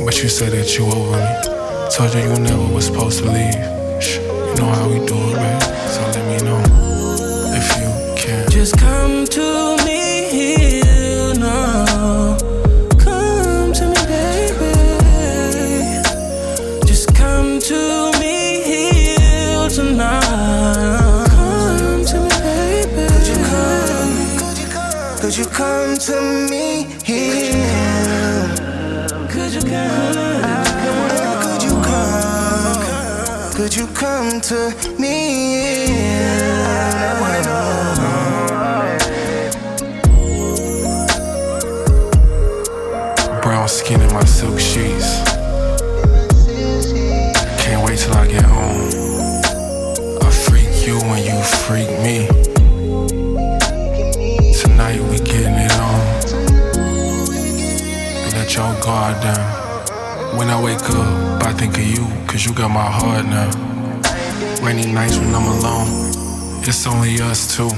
But 0.06 0.22
you 0.22 0.28
said 0.28 0.52
that 0.52 0.78
you 0.78 0.86
over 0.86 1.18
me. 1.18 1.90
Told 1.90 2.14
you 2.14 2.22
you 2.22 2.40
never 2.40 2.74
was 2.74 2.88
supposed 2.88 3.20
to 3.20 3.32
leave. 3.32 4.04
Shh, 4.04 4.18
you 4.18 4.56
know 4.56 4.70
how 4.70 4.88
we 4.90 5.00
do 5.06 5.16
it, 5.16 5.36
babe. 5.36 5.62
So 5.88 6.02
let 6.12 6.26
me 6.28 6.38
know 6.46 6.60
if 7.56 7.68
you 7.80 7.90
can. 8.22 8.52
Just 8.52 8.78
come 8.78 9.26
to 9.26 9.78
me 9.78 9.83
come 34.24 34.42
to 34.42 34.74
me? 35.00 35.88
Brown 43.42 43.68
skin 43.68 44.02
in 44.02 44.14
my 44.14 44.24
silk 44.24 44.60
sheets. 44.60 45.20
Can't 47.62 47.86
wait 47.86 48.00
till 48.00 48.14
I 48.14 48.28
get 48.28 48.44
home. 48.44 48.90
I 50.22 50.30
freak 50.32 50.72
you 50.88 50.98
when 51.10 51.24
you 51.30 51.38
freak 51.66 51.90
me. 52.06 52.28
Tonight 54.62 55.02
we 55.10 55.18
getting 55.20 55.58
it 55.68 55.74
on. 55.90 56.00
Let 58.34 58.56
your 58.56 58.74
guard 58.82 59.22
down. 59.22 60.38
When 60.38 60.50
I 60.50 60.62
wake 60.64 60.90
up, 60.90 61.44
I 61.44 61.54
think 61.54 61.78
of 61.78 61.86
you, 61.86 62.08
cause 62.26 62.46
you 62.46 62.54
got 62.54 62.70
my 62.70 62.90
heart 62.90 63.26
now. 63.26 63.53
Rainy 64.64 64.86
nights 64.94 65.18
when 65.18 65.36
I'm 65.36 65.46
alone, 65.46 65.88
it's 66.64 66.88
only 66.88 67.20
us 67.22 67.54
two. 67.54 67.70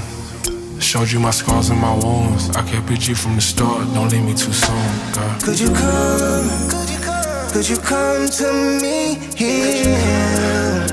Showed 0.80 1.10
you 1.10 1.18
my 1.18 1.32
scars 1.32 1.70
and 1.70 1.80
my 1.80 1.92
wounds. 1.92 2.48
I 2.50 2.62
kept 2.62 2.88
it 2.92 3.00
G 3.00 3.12
from 3.12 3.34
the 3.34 3.40
start, 3.40 3.92
don't 3.92 4.08
leave 4.12 4.22
me 4.22 4.34
too 4.34 4.52
soon, 4.52 4.76
God. 5.12 5.42
Could 5.42 5.58
you 5.58 5.66
come? 5.74 6.48
Could 6.70 6.88
you 6.88 6.98
come? 6.98 7.50
Could 7.50 7.68
you 7.68 7.76
come 7.78 8.28
to 8.28 8.52
me 8.80 9.18
here? 9.34 10.86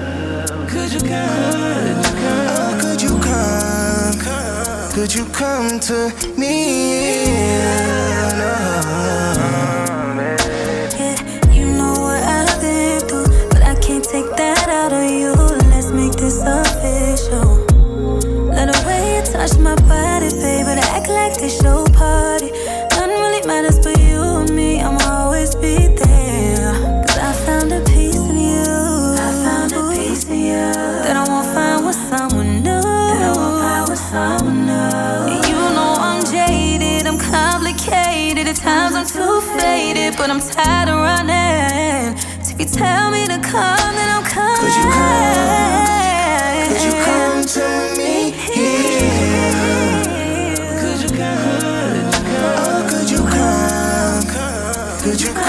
Could 0.68 0.94
you 0.94 1.00
come? 1.00 2.02
Oh, 2.58 2.80
could 2.82 3.02
you 3.02 3.20
come? 3.22 4.14
Could 4.94 5.14
you 5.14 5.26
come 5.26 5.80
to 5.80 6.12
me? 6.40 6.56
Yeah, 7.26 7.73
touch 19.48 19.60
my 19.60 19.76
body, 19.88 20.30
baby, 20.40 20.80
to 20.80 20.86
act 20.96 21.10
like 21.10 21.36
this 21.36 21.62
your 21.62 21.86
party. 21.90 22.50
Nothing 22.92 23.20
really 23.24 23.46
matters 23.46 23.78
but 23.80 24.00
you 24.00 24.22
and 24.22 24.56
me. 24.56 24.80
I'ma 24.80 25.00
always 25.04 25.54
be 25.56 25.76
there. 25.88 26.72
Cause 27.08 27.18
I 27.18 27.34
found 27.46 27.72
a 27.74 27.82
peace 27.92 28.16
in 28.16 28.38
you. 28.38 28.64
I 29.28 29.32
found 29.44 29.74
a 29.74 29.82
peace 29.92 30.24
in 30.26 30.40
you. 30.52 30.72
That 31.04 31.18
I 31.18 31.28
won't 31.28 31.48
find 31.54 31.86
with 31.86 32.00
someone 32.12 32.64
new. 32.64 32.82
That 32.82 33.24
I 33.30 33.34
won't 33.36 33.60
find 33.64 33.90
with 33.90 34.04
someone 34.14 34.62
new. 34.72 35.50
You 35.50 35.60
know 35.76 35.92
I'm 36.10 36.24
jaded, 36.24 37.06
I'm 37.06 37.20
complicated. 37.20 38.48
At 38.48 38.56
times 38.56 38.96
I'm 38.96 39.06
too 39.06 39.42
faded, 39.60 40.16
but 40.16 40.30
I'm 40.30 40.40
tired 40.40 40.88
of 40.88 41.00
running. 41.10 42.18
So 42.44 42.54
if 42.54 42.60
you 42.62 42.66
tell 42.66 43.12
me 43.12 43.26
to 43.26 43.40
come, 43.40 43.92
then 44.00 44.10
I'm 44.16 44.24
coming. 44.24 44.62
Could 44.62 44.76
you 44.78 44.90
come? 44.90 45.73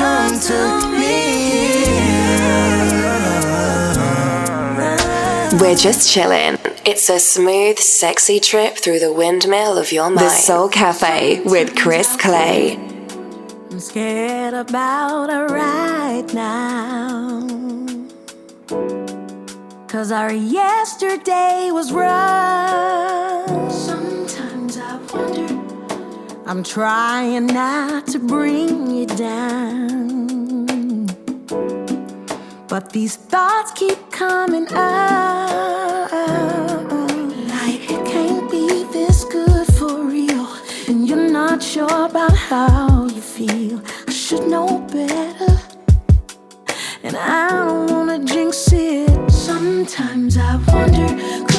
Come 0.05 0.39
to 0.51 0.61
me? 0.99 1.15
We're 5.61 5.77
just 5.77 6.13
chilling. 6.13 6.59
It's 6.85 7.09
a 7.09 7.19
smooth, 7.19 7.79
sexy 7.79 8.39
trip 8.39 8.77
through 8.77 9.01
the 9.01 9.13
windmill 9.13 9.79
of 9.79 9.93
your 9.93 10.11
mind. 10.11 10.27
The 10.27 10.31
Soul 10.31 10.69
Cafe 10.69 11.41
with 11.45 11.75
Chris 11.75 12.17
Clay. 12.17 12.77
I'm 13.71 13.81
scared 13.81 14.55
about 14.55 15.31
her 15.31 15.47
right 15.47 16.29
now. 16.35 17.49
Cause 19.89 20.11
our 20.13 20.33
yesterday 20.33 21.71
was 21.73 21.93
rough. 21.93 23.34
I'm 26.47 26.63
trying 26.63 27.47
not 27.47 28.07
to 28.09 28.19
bring 28.19 28.91
you 28.91 29.07
down. 29.07 31.07
But 32.69 32.93
these 32.93 33.17
thoughts 33.17 33.73
keep 33.73 34.11
coming 34.11 34.67
up. 34.75 36.13
Like 37.49 37.91
it 37.91 38.07
can't 38.07 38.51
be 38.51 38.85
this 38.93 39.25
good 39.25 39.67
for 39.75 40.05
real. 40.05 40.47
And 40.87 41.09
you're 41.09 41.31
not 41.31 41.63
sure 41.63 42.05
about 42.05 42.35
how 42.35 43.07
you 43.07 43.23
feel. 43.23 43.81
I 44.07 44.13
should 44.13 44.47
know 44.47 44.81
better. 44.93 45.59
And 47.03 47.17
I 47.17 47.49
don't 47.49 47.91
wanna 47.91 48.19
jinx 48.23 48.71
it. 48.71 49.31
Sometimes 49.31 50.37
I 50.37 50.57
wonder, 50.69 51.54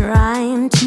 trying 0.00 0.70
to 0.70 0.79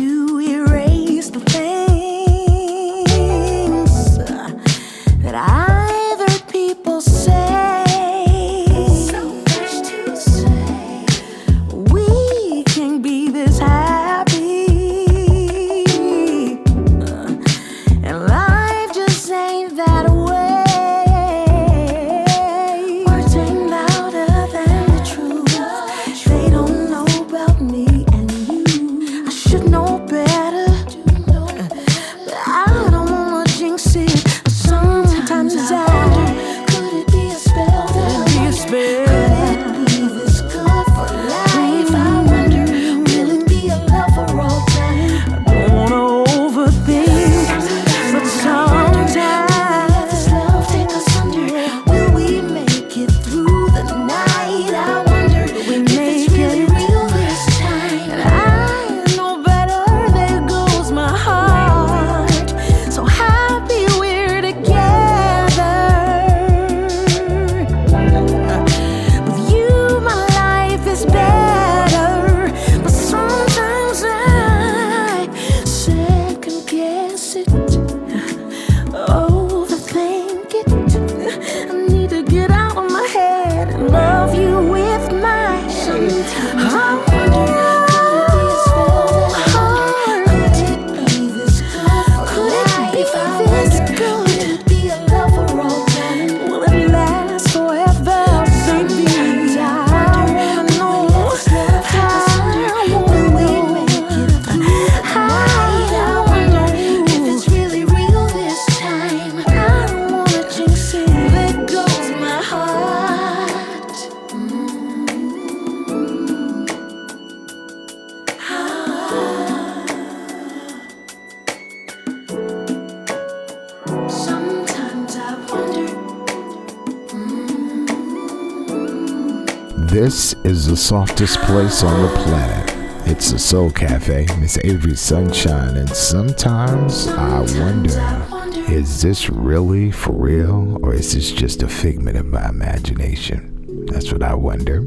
place 131.53 131.83
on 131.83 132.01
the 132.01 132.07
planet. 132.23 133.07
It's 133.07 133.31
the 133.31 133.37
Soul 133.37 133.69
Cafe, 133.69 134.25
Miss 134.39 134.57
Avery 134.63 134.95
Sunshine, 134.95 135.77
and 135.77 135.87
sometimes 135.87 137.07
I 137.09 137.41
wonder 137.59 138.25
is 138.73 139.03
this 139.03 139.29
really 139.29 139.91
for 139.91 140.13
real 140.13 140.79
or 140.81 140.95
is 140.95 141.13
this 141.13 141.31
just 141.31 141.61
a 141.61 141.67
figment 141.67 142.17
of 142.17 142.25
my 142.25 142.49
imagination? 142.49 143.85
That's 143.85 144.11
what 144.11 144.23
I 144.23 144.33
wonder. 144.33 144.81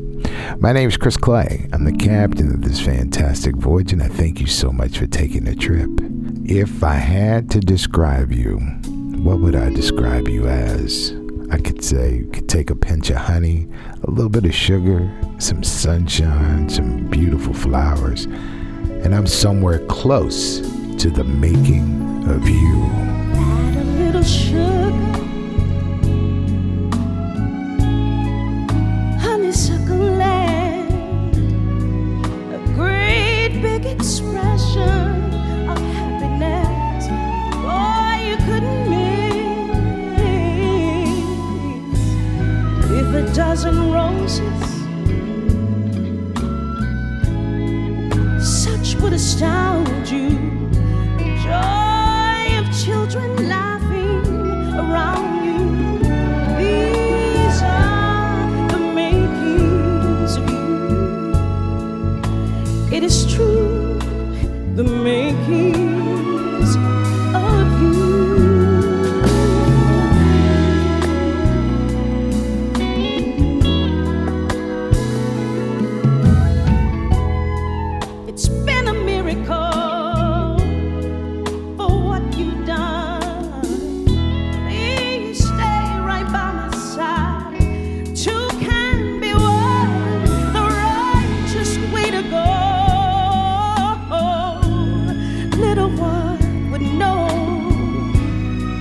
My 0.58 0.72
name 0.72 0.88
is 0.88 0.96
Chris 0.96 1.16
Clay. 1.16 1.68
I'm 1.72 1.84
the 1.84 1.92
captain 1.92 2.52
of 2.52 2.62
this 2.62 2.80
fantastic 2.80 3.54
voyage, 3.54 3.92
and 3.92 4.02
I 4.02 4.08
thank 4.08 4.40
you 4.40 4.48
so 4.48 4.72
much 4.72 4.98
for 4.98 5.06
taking 5.06 5.44
the 5.44 5.54
trip. 5.54 5.90
If 6.50 6.82
I 6.82 6.94
had 6.94 7.48
to 7.50 7.60
describe 7.60 8.32
you, 8.32 8.56
what 9.22 9.38
would 9.38 9.54
I 9.54 9.70
describe 9.70 10.26
you 10.26 10.48
as? 10.48 11.14
I 11.48 11.58
could 11.58 11.84
say 11.84 12.16
you 12.16 12.26
could 12.32 12.48
take 12.48 12.70
a 12.70 12.74
pinch 12.74 13.10
of 13.10 13.18
honey, 13.18 13.68
a 14.02 14.10
little 14.10 14.28
bit 14.28 14.44
of 14.44 14.52
sugar, 14.52 15.08
some 15.38 15.62
sunshine, 15.62 16.68
some 16.68 17.06
beautiful 17.08 17.54
flowers, 17.54 18.24
and 18.24 19.14
I'm 19.14 19.26
somewhere 19.26 19.78
close 19.86 20.60
to 20.98 21.10
the 21.10 21.24
making 21.24 22.28
of 22.28 22.48
you. 22.48 23.06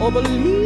I 0.05 0.11
believe. 0.11 0.64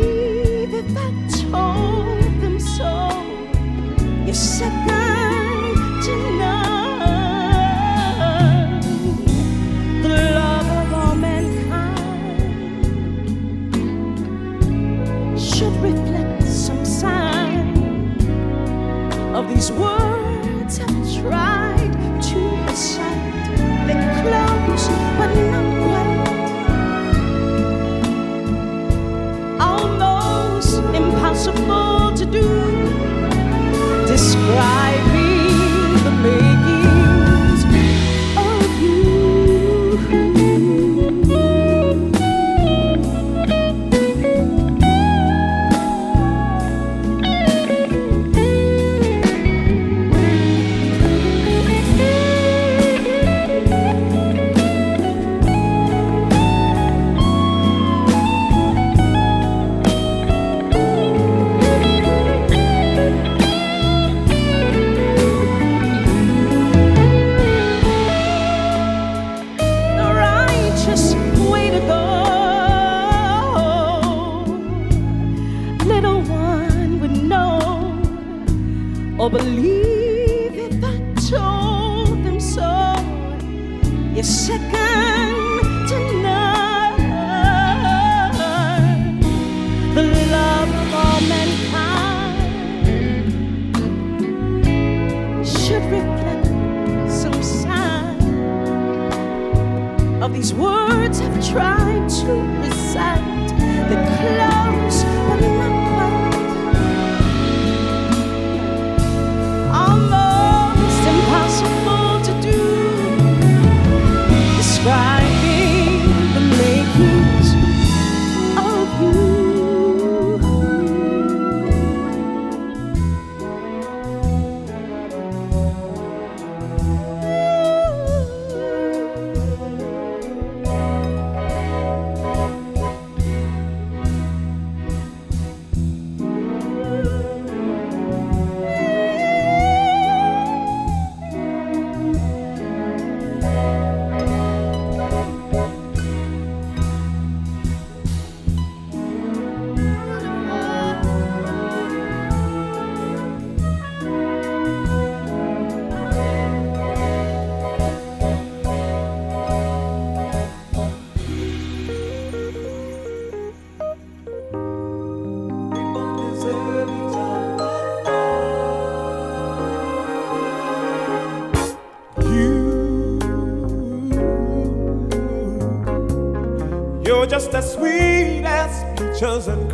Just 177.39 177.53
as 177.53 177.73
sweet 177.73 178.43
as 178.43 178.83
peaches 178.99 179.47
and 179.47 179.68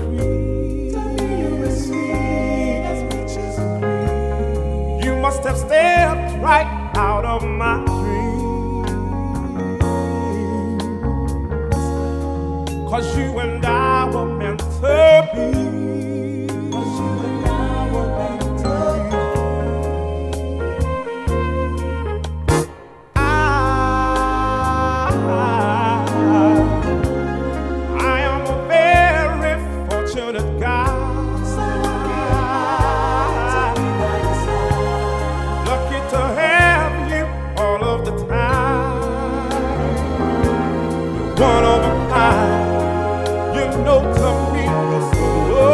each 43.67 44.69
other's 44.69 45.64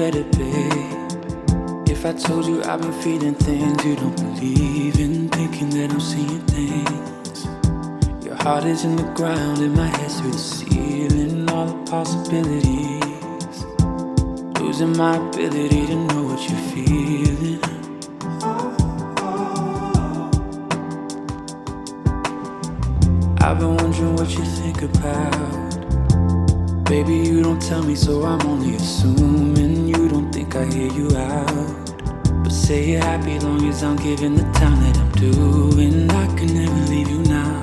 If 0.00 0.06
I 2.06 2.12
told 2.12 2.46
you 2.46 2.62
I've 2.62 2.80
been 2.80 2.92
feeling 3.02 3.34
things 3.34 3.84
you 3.84 3.96
don't 3.96 4.14
believe 4.14 5.00
in, 5.00 5.28
thinking 5.28 5.70
that 5.70 5.90
I'm 5.90 5.98
seeing 5.98 6.40
things. 6.46 7.48
Your 8.24 8.36
heart 8.36 8.62
is 8.62 8.84
in 8.84 8.94
the 8.94 9.02
ground 9.14 9.58
and 9.58 9.74
my 9.74 9.88
head's 9.88 10.20
through 10.20 10.30
the 10.30 10.38
ceiling, 10.38 11.50
all 11.50 11.66
the 11.66 11.90
possibilities. 11.90 13.64
Losing 14.60 14.96
my 14.96 15.16
ability 15.16 15.88
to 15.88 15.96
know 15.96 16.22
what 16.22 16.48
you're 16.48 16.60
feeling. 16.70 17.60
I've 23.40 23.58
been 23.58 23.76
wondering 23.76 24.14
what 24.14 24.30
you 24.30 24.44
think 24.44 24.82
about. 24.82 25.58
Baby, 26.84 27.16
you 27.16 27.42
don't 27.42 27.60
tell 27.60 27.82
me, 27.82 27.96
so 27.96 28.22
I'm 28.24 28.38
as 33.78 33.84
I'm 33.84 33.96
giving 33.96 34.34
the 34.34 34.42
time 34.58 34.80
that 34.82 34.98
I'm 34.98 35.12
doing. 35.12 36.10
I 36.10 36.26
can 36.36 36.52
never 36.52 36.80
leave 36.90 37.08
you 37.08 37.22
now. 37.22 37.60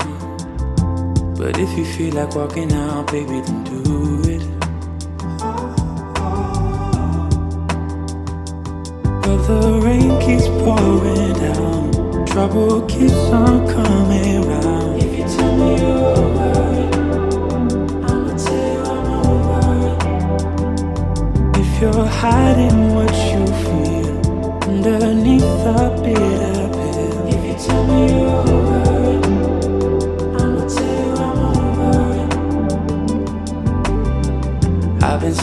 But 1.38 1.59
if 1.59 1.78
you 1.78 1.84
feel 1.84 2.13
like 2.13 2.34
walking 2.36 2.72
out, 2.72 3.11
baby, 3.11 3.41
then 3.41 3.63
do 3.66 4.22
it. 4.36 4.43
But 9.24 9.39
the 9.49 9.82
rain 9.84 10.13
keeps 10.26 10.47
pouring 10.63 11.34
down, 11.34 12.26
trouble 12.28 12.86
keeps 12.88 13.26
on 13.41 13.68
coming 13.68 14.41
round. 14.47 15.03
If 15.03 15.11
you 15.18 15.26
tell 15.36 15.53
me 15.57 15.82
you're 15.82 16.18
over 16.18 16.80
it. 16.80 16.95
you're 21.82 22.05
hiding 22.05 22.94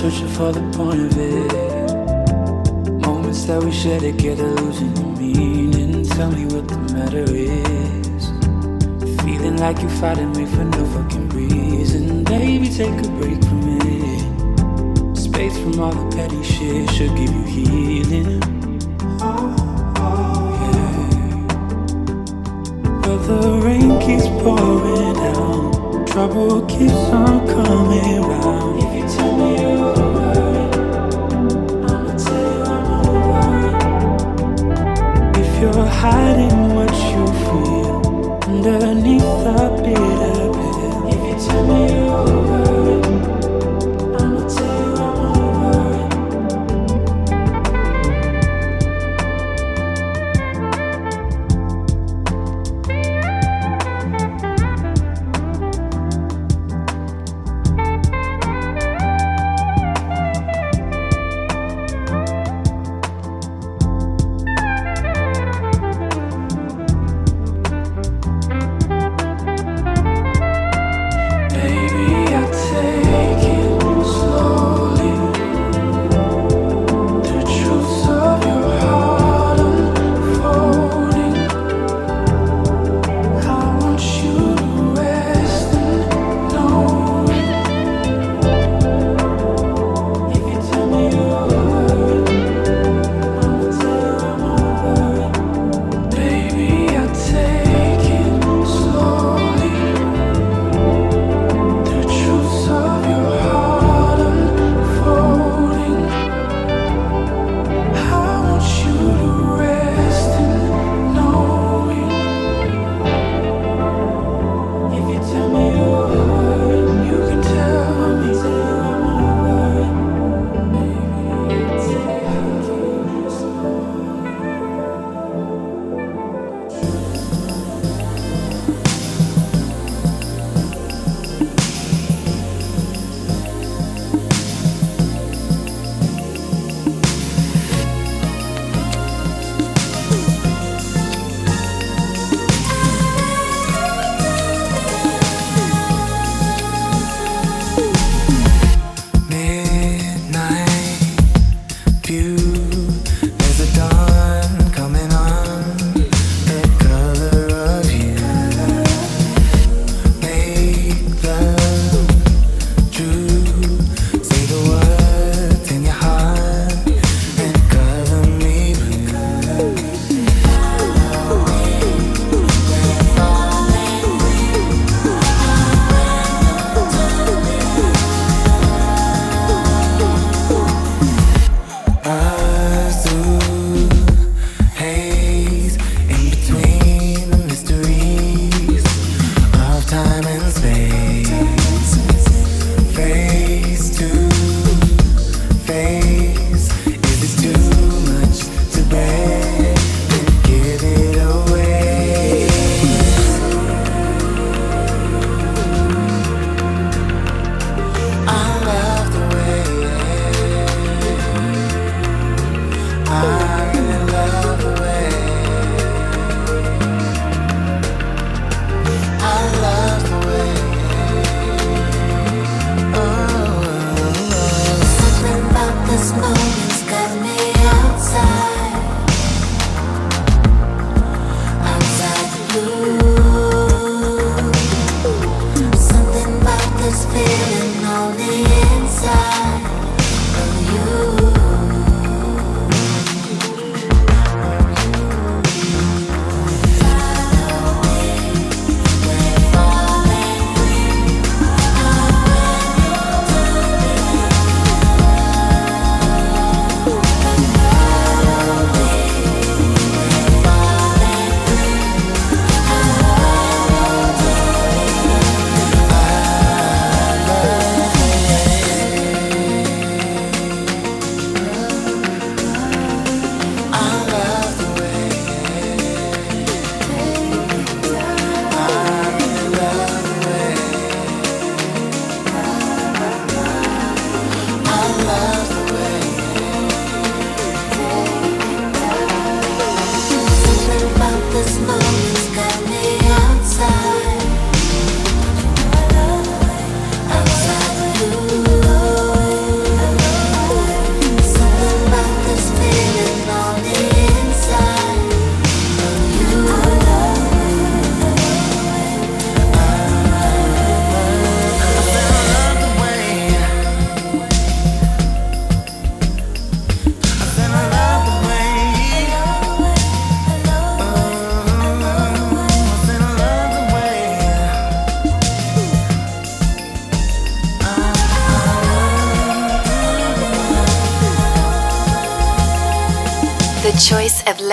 searching 0.02 0.28
for 0.28 0.50
the 0.50 0.60
point 0.76 1.00
of 1.00 1.16
it. 1.16 3.06
Moments 3.06 3.44
that 3.44 3.62
we 3.62 3.70
share 3.70 4.00
together, 4.00 4.48
losing 4.48 4.92
the 4.94 5.04
meaning. 5.20 6.04
Tell 6.04 6.30
me 6.30 6.44
what 6.46 6.66
the 6.66 6.78
matter 6.92 7.24
is. 7.30 8.24
Feeling 9.22 9.58
like 9.58 9.80
you're 9.80 9.96
fighting 10.02 10.32
me 10.32 10.44
for 10.46 10.64
no 10.64 10.84
fucking 10.86 11.28
reason. 11.28 12.24
Baby, 12.24 12.68
take 12.68 12.98
a 13.06 13.08
break 13.18 13.40
from 13.44 13.80
it 13.80 13.92
space 15.14 15.58
from 15.58 15.80
all 15.80 15.92
the 15.92 16.16
petty 16.16 16.42
shit 16.42 16.90
should 16.90 17.14
give 17.16 17.32
you 17.32 17.44
healing. 17.54 18.40
But 23.02 23.18
the 23.28 23.60
rain 23.64 23.98
keeps 24.00 24.26
pouring 24.42 25.14
down, 25.14 26.04
trouble 26.06 26.66
keeps 26.66 26.92
on 26.92 27.46
coming 27.46 28.22
round. 28.22 28.82
If 28.82 28.94
you 28.96 29.16
tell 29.16 29.36
me 29.36 29.51
hiding 36.00 36.74
what 36.74 36.94
you 37.12 37.26
feel 37.44 38.38
underneath 38.48 39.32
the 39.44 39.82
bitter 39.84 40.01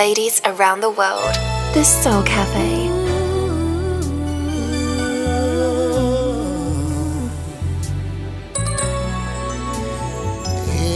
ladies 0.06 0.40
around 0.46 0.80
the 0.80 0.88
world. 1.00 1.34
The 1.74 1.84
Soul 1.84 2.22
Cafe. 2.22 2.88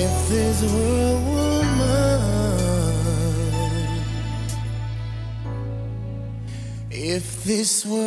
If 0.01 0.15
this 0.31 0.59
were 0.73 1.17
woman, 1.29 2.21
if 6.91 7.45
this 7.45 7.73
were 7.85 8.04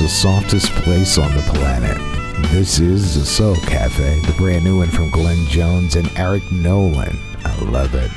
the 0.00 0.08
softest 0.08 0.70
place 0.76 1.18
on 1.18 1.30
the 1.36 1.42
planet. 1.42 1.98
This 2.50 2.80
is 2.80 3.16
the 3.16 3.26
Soul 3.26 3.54
Cafe, 3.56 4.20
the 4.20 4.32
brand 4.32 4.64
new 4.64 4.78
one 4.78 4.88
from 4.88 5.10
Glenn 5.10 5.44
Jones 5.44 5.94
and 5.94 6.10
Eric 6.16 6.50
Nolan. 6.50 7.18
I 7.44 7.54
love 7.64 7.94
it. 7.94 8.10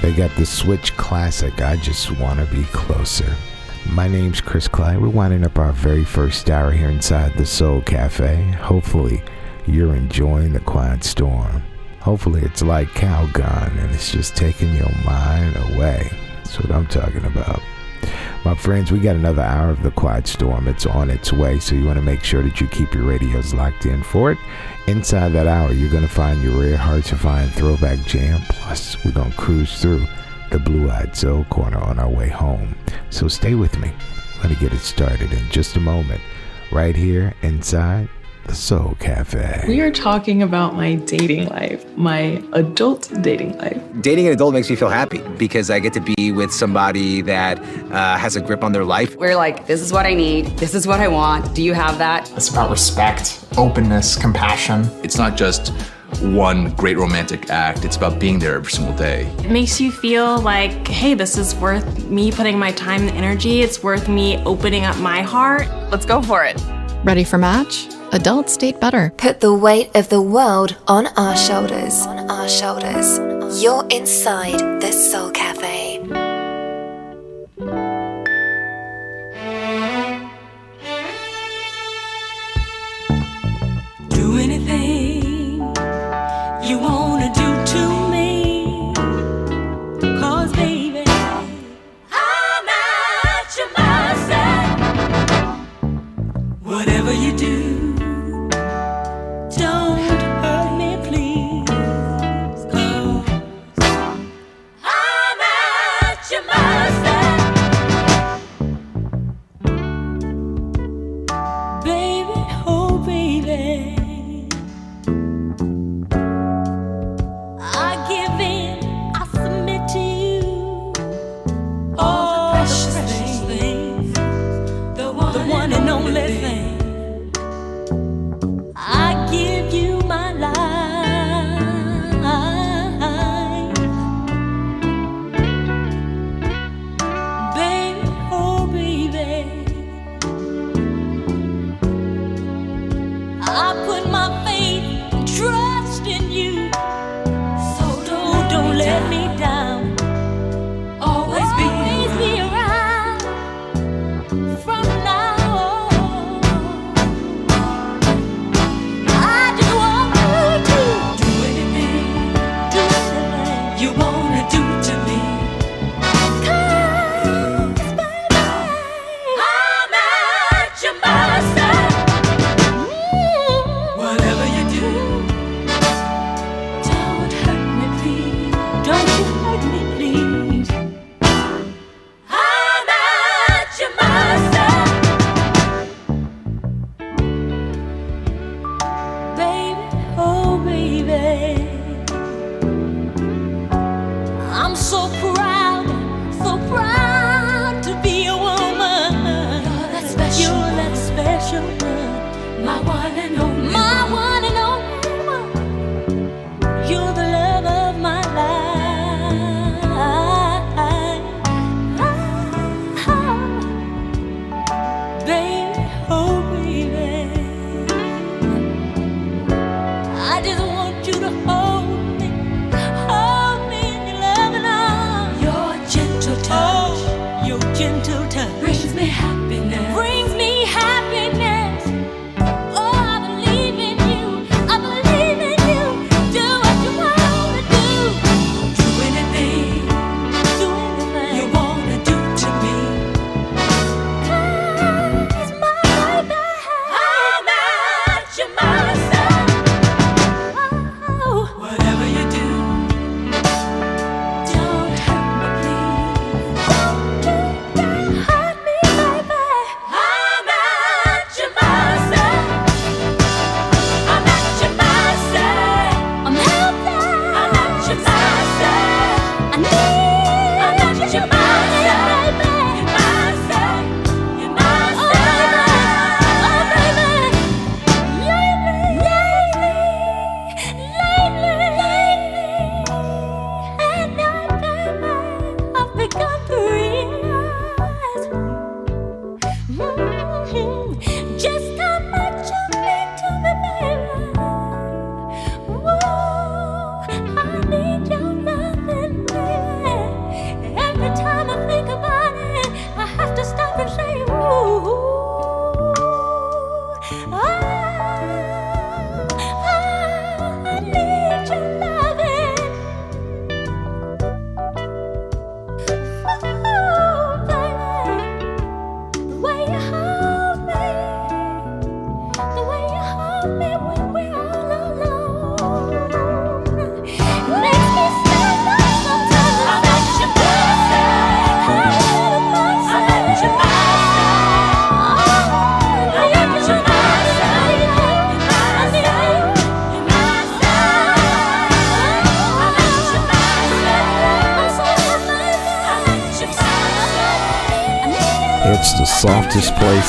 They 0.00 0.14
got 0.14 0.34
the 0.36 0.46
Switch 0.46 0.96
Classic, 0.96 1.60
I 1.60 1.76
Just 1.76 2.18
Wanna 2.18 2.46
Be 2.46 2.64
Closer. 2.72 3.36
My 3.90 4.08
name's 4.08 4.40
Chris 4.40 4.66
Clay. 4.66 4.96
We're 4.96 5.10
winding 5.10 5.44
up 5.44 5.58
our 5.58 5.72
very 5.72 6.06
first 6.06 6.48
hour 6.48 6.70
here 6.70 6.88
inside 6.88 7.34
the 7.34 7.44
Soul 7.44 7.82
Cafe. 7.82 8.52
Hopefully, 8.52 9.22
you're 9.66 9.94
enjoying 9.94 10.54
the 10.54 10.60
quiet 10.60 11.04
storm. 11.04 11.62
Hopefully, 12.00 12.40
it's 12.40 12.62
like 12.62 12.88
Calgon 12.88 13.78
and 13.78 13.94
it's 13.94 14.10
just 14.10 14.36
taking 14.36 14.74
your 14.74 14.90
mind 15.04 15.54
away. 15.56 16.10
That's 16.36 16.58
what 16.58 16.72
I'm 16.72 16.86
talking 16.86 17.26
about. 17.26 17.60
My 18.50 18.56
friends, 18.56 18.90
we 18.90 18.98
got 18.98 19.14
another 19.14 19.42
hour 19.42 19.70
of 19.70 19.84
the 19.84 19.92
Quiet 19.92 20.26
Storm. 20.26 20.66
It's 20.66 20.84
on 20.84 21.08
its 21.08 21.32
way, 21.32 21.60
so 21.60 21.76
you 21.76 21.84
want 21.84 21.98
to 21.98 22.02
make 22.04 22.24
sure 22.24 22.42
that 22.42 22.60
you 22.60 22.66
keep 22.66 22.92
your 22.92 23.04
radios 23.04 23.54
locked 23.54 23.86
in 23.86 24.02
for 24.02 24.32
it. 24.32 24.38
Inside 24.88 25.28
that 25.34 25.46
hour, 25.46 25.72
you're 25.72 25.88
going 25.88 26.02
to 26.02 26.08
find 26.08 26.42
your 26.42 26.60
rare 26.60 26.76
hard 26.76 27.04
to 27.04 27.16
find 27.16 27.48
throwback 27.52 28.00
jam. 28.06 28.40
Plus, 28.48 28.96
we're 29.04 29.12
going 29.12 29.30
to 29.30 29.36
cruise 29.36 29.80
through 29.80 30.04
the 30.50 30.58
Blue 30.58 30.90
Eyed 30.90 31.14
Soul 31.14 31.44
Corner 31.44 31.78
on 31.78 32.00
our 32.00 32.08
way 32.08 32.28
home. 32.28 32.74
So 33.10 33.28
stay 33.28 33.54
with 33.54 33.78
me. 33.78 33.92
Let 34.40 34.50
me 34.50 34.56
get 34.56 34.72
it 34.72 34.80
started 34.80 35.32
in 35.32 35.48
just 35.50 35.76
a 35.76 35.80
moment, 35.80 36.20
right 36.72 36.96
here 36.96 37.32
inside 37.42 38.08
the 38.46 38.56
Soul 38.56 38.96
Cafe. 38.98 39.64
We 39.68 39.80
are 39.80 39.92
talking 39.92 40.42
about 40.42 40.74
my 40.74 40.96
dating 40.96 41.46
life, 41.50 41.86
my 41.96 42.42
adult 42.52 43.12
dating 43.22 43.58
life. 43.58 43.79
Dating 44.00 44.28
an 44.28 44.32
adult 44.32 44.54
makes 44.54 44.70
me 44.70 44.76
feel 44.76 44.88
happy 44.88 45.18
because 45.36 45.68
I 45.68 45.78
get 45.78 45.92
to 45.92 46.00
be 46.00 46.32
with 46.32 46.50
somebody 46.50 47.20
that 47.22 47.58
uh, 47.92 48.16
has 48.16 48.34
a 48.34 48.40
grip 48.40 48.64
on 48.64 48.72
their 48.72 48.84
life. 48.84 49.14
We're 49.16 49.36
like, 49.36 49.66
this 49.66 49.82
is 49.82 49.92
what 49.92 50.06
I 50.06 50.14
need, 50.14 50.46
this 50.58 50.74
is 50.74 50.86
what 50.86 51.00
I 51.00 51.08
want. 51.08 51.54
Do 51.54 51.62
you 51.62 51.74
have 51.74 51.98
that? 51.98 52.30
It's 52.32 52.48
about 52.48 52.70
respect, 52.70 53.44
openness, 53.58 54.16
compassion. 54.16 54.88
It's 55.02 55.18
not 55.18 55.36
just 55.36 55.74
one 56.22 56.72
great 56.76 56.96
romantic 56.96 57.50
act. 57.50 57.84
It's 57.84 57.96
about 57.96 58.18
being 58.18 58.38
there 58.38 58.54
every 58.54 58.72
single 58.72 58.96
day. 58.96 59.26
It 59.44 59.50
makes 59.50 59.78
you 59.78 59.92
feel 59.92 60.40
like, 60.40 60.88
hey, 60.88 61.12
this 61.12 61.36
is 61.36 61.54
worth 61.56 62.08
me 62.08 62.32
putting 62.32 62.58
my 62.58 62.72
time 62.72 63.02
and 63.02 63.10
energy. 63.10 63.60
It's 63.60 63.82
worth 63.82 64.08
me 64.08 64.38
opening 64.44 64.84
up 64.84 64.96
my 64.96 65.20
heart. 65.20 65.68
Let's 65.90 66.06
go 66.06 66.22
for 66.22 66.42
it. 66.44 66.58
Ready 67.04 67.24
for 67.24 67.36
match? 67.36 67.88
Adults 68.12 68.56
date 68.56 68.80
better. 68.80 69.12
Put 69.18 69.40
the 69.40 69.52
weight 69.52 69.94
of 69.94 70.08
the 70.08 70.22
world 70.22 70.76
on 70.88 71.06
our 71.18 71.36
shoulders. 71.36 72.06
On 72.06 72.30
our 72.30 72.48
shoulders. 72.48 73.19
You're 73.60 73.84
inside 73.90 74.80
the 74.80 74.90
Soul 74.90 75.30
Cafe. 75.32 76.19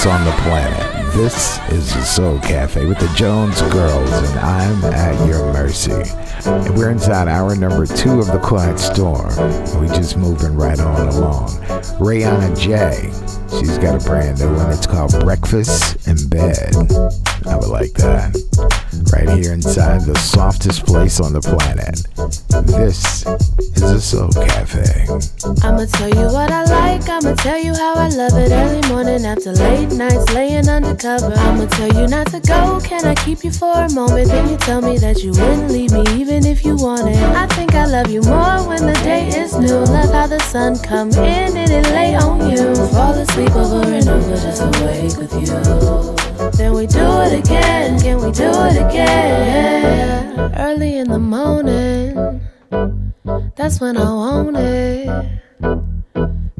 On 0.03 0.25
the 0.25 0.31
planet. 0.41 1.13
This 1.13 1.59
is 1.69 1.93
the 1.93 2.01
Soul 2.01 2.39
Cafe 2.39 2.87
with 2.87 2.97
the 2.97 3.07
Jones 3.15 3.61
Girls, 3.61 4.11
and 4.11 4.39
I'm 4.39 4.83
at 4.85 5.27
your 5.27 5.53
mercy. 5.53 5.91
And 6.43 6.75
we're 6.75 6.89
inside 6.89 7.27
hour 7.27 7.55
number 7.55 7.85
two 7.85 8.19
of 8.19 8.25
the 8.25 8.39
Quiet 8.39 8.79
Storm. 8.79 9.29
We 9.79 9.87
just 9.89 10.17
moving 10.17 10.55
right 10.55 10.79
on 10.79 11.07
along. 11.09 11.49
Rayana 11.99 12.59
Jay 12.59 13.11
She's 13.59 13.77
got 13.77 14.01
a 14.01 14.05
brand 14.05 14.39
new 14.39 14.55
one. 14.55 14.71
It's 14.71 14.87
called 14.87 15.11
Breakfast 15.19 16.07
in 16.07 16.15
Bed. 16.29 16.73
I 17.45 17.57
would 17.57 17.67
like 17.67 17.91
that. 17.95 18.31
Right 19.11 19.29
here 19.37 19.51
inside 19.51 20.05
the 20.05 20.15
softest 20.15 20.85
place 20.85 21.19
on 21.19 21.33
the 21.33 21.41
planet. 21.41 22.07
This 22.65 23.25
is 23.75 23.81
the 23.81 23.99
Soul 23.99 24.29
Cafe. 24.31 25.05
I'ma 25.43 25.85
tell 25.85 26.09
you 26.09 26.27
what 26.31 26.51
I 26.51 26.63
like, 26.65 27.09
I'ma 27.09 27.33
tell 27.33 27.57
you 27.57 27.73
how 27.73 27.95
I 27.95 28.09
love 28.09 28.37
it. 28.37 28.51
Early 28.51 28.87
morning 28.89 29.25
after 29.25 29.51
late 29.51 29.91
nights, 29.91 30.31
laying 30.33 30.69
undercover. 30.69 31.33
I'ma 31.33 31.65
tell 31.65 31.91
you 31.93 32.07
not 32.07 32.27
to 32.27 32.39
go, 32.41 32.79
can 32.83 33.05
I 33.05 33.15
keep 33.15 33.43
you 33.43 33.51
for 33.51 33.73
a 33.73 33.91
moment? 33.91 34.27
Then 34.27 34.49
you 34.49 34.57
tell 34.57 34.81
me 34.81 34.97
that 34.99 35.23
you 35.23 35.31
wouldn't 35.31 35.71
leave 35.71 35.93
me 35.93 36.03
even 36.19 36.45
if 36.45 36.63
you 36.63 36.75
wanted. 36.75 37.17
I 37.17 37.47
think 37.47 37.73
I 37.73 37.85
love 37.85 38.11
you 38.11 38.21
more 38.21 38.67
when 38.67 38.85
the 38.85 38.93
day 39.03 39.29
is 39.29 39.57
new. 39.57 39.79
Love 39.79 40.13
how 40.13 40.27
the 40.27 40.39
sun 40.39 40.77
come 40.77 41.09
in 41.09 41.57
and 41.57 41.71
it 41.71 41.85
lay 41.91 42.13
on 42.15 42.51
you. 42.51 42.75
Fall 42.89 43.13
asleep 43.13 43.55
over 43.55 43.89
and 43.89 44.07
over 44.07 44.35
just 44.35 44.61
awake 44.61 45.17
with 45.17 45.33
you. 45.33 46.51
Then 46.51 46.73
we 46.73 46.85
do 46.85 46.99
it 47.21 47.39
again, 47.39 47.99
can 47.99 48.17
we 48.17 48.31
do 48.31 48.49
it 48.69 48.77
again? 48.77 50.53
Early 50.55 50.97
in 50.97 51.07
the 51.09 51.19
morning, 51.19 52.15
that's 53.55 53.79
when 53.81 53.97
I 53.97 54.11
want 54.13 54.57
it. 54.57 55.41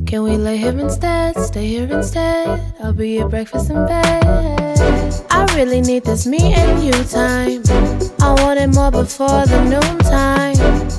Can 0.05 0.23
we 0.23 0.35
lay 0.37 0.57
here 0.57 0.77
instead? 0.77 1.37
Stay 1.37 1.67
here 1.67 1.91
instead? 1.91 2.59
I'll 2.83 2.93
be 2.93 3.15
your 3.17 3.29
breakfast 3.29 3.69
in 3.69 3.85
bed. 3.87 5.25
I 5.29 5.45
really 5.55 5.81
need 5.81 6.03
this 6.03 6.27
me 6.27 6.53
and 6.53 6.83
you 6.83 6.91
time. 7.05 7.63
I 8.19 8.33
want 8.43 8.59
it 8.59 8.73
more 8.73 8.91
before 8.91 9.45
the 9.45 9.63
noontime. 9.63 10.89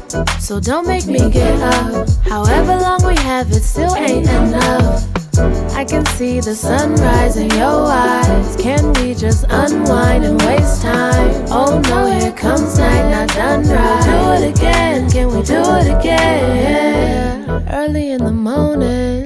So 0.41 0.61
don't 0.61 0.87
make 0.87 1.07
me 1.07 1.31
get 1.31 1.61
up. 1.61 2.09
However 2.25 2.77
long 2.77 3.05
we 3.07 3.17
have 3.17 3.51
it, 3.51 3.63
still 3.63 3.95
ain't 3.97 4.29
enough. 4.29 5.12
I 5.39 5.85
can 5.89 6.05
see 6.07 6.41
the 6.41 6.55
sunrise 6.55 7.37
in 7.37 7.51
your 7.51 7.87
eyes. 7.87 8.57
Can 8.57 8.93
we 8.95 9.15
just 9.15 9.45
unwind 9.49 10.25
and 10.25 10.41
waste 10.43 10.83
time? 10.83 11.47
Oh 11.49 11.81
no, 11.89 12.07
here 12.07 12.33
comes 12.33 12.79
night, 12.79 13.11
not 13.11 13.29
done 13.31 13.63
right. 13.69 14.05
Do 14.05 14.45
it 14.45 14.51
again, 14.59 15.11
can 15.11 15.29
we 15.29 15.43
do 15.43 15.63
it 15.63 15.99
again? 15.99 17.67
Early 17.71 18.13
in 18.13 18.25
the 18.25 18.33
morning, 18.33 19.25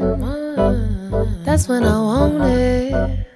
that's 1.44 1.68
when 1.68 1.84
I 1.84 1.98
want 1.98 2.44
it. 2.44 3.26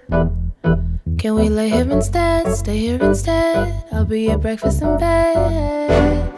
Can 1.18 1.34
we 1.34 1.48
lay 1.48 1.68
here 1.70 1.90
instead? 1.90 2.54
Stay 2.54 2.78
here 2.78 3.02
instead? 3.02 3.84
I'll 3.92 4.04
be 4.04 4.22
your 4.22 4.38
breakfast 4.38 4.80
in 4.80 4.96
bed. 4.96 6.30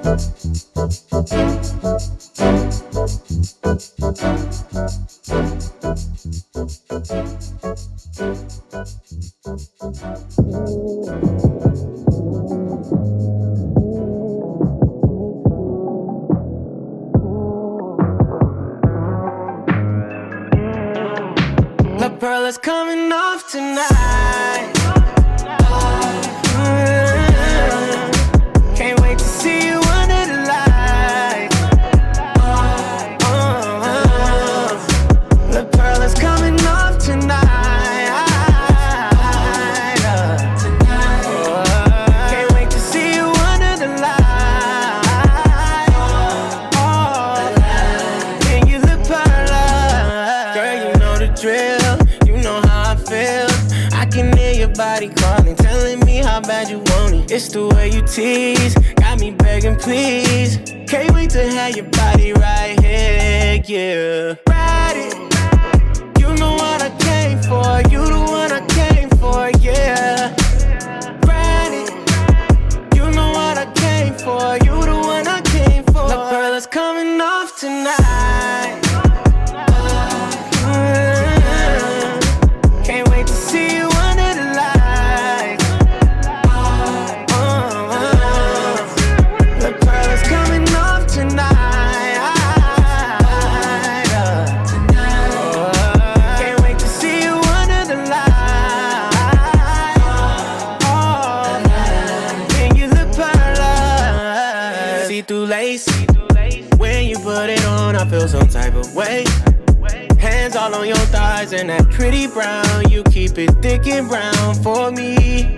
Feel 108.83 109.27
some 109.27 109.45
type 109.45 109.69
of 109.69 109.79
way. 109.79 110.09
Hands 110.19 110.57
all 110.57 110.75
on 110.75 110.87
your 110.87 110.97
thighs 110.97 111.53
and 111.53 111.69
that 111.71 111.91
pretty 111.91 112.27
brown. 112.27 112.91
You 112.91 113.03
keep 113.05 113.39
it 113.39 113.51
thick 113.63 113.87
and 113.87 114.09
brown 114.09 114.55
for 114.63 114.91
me. 114.91 115.57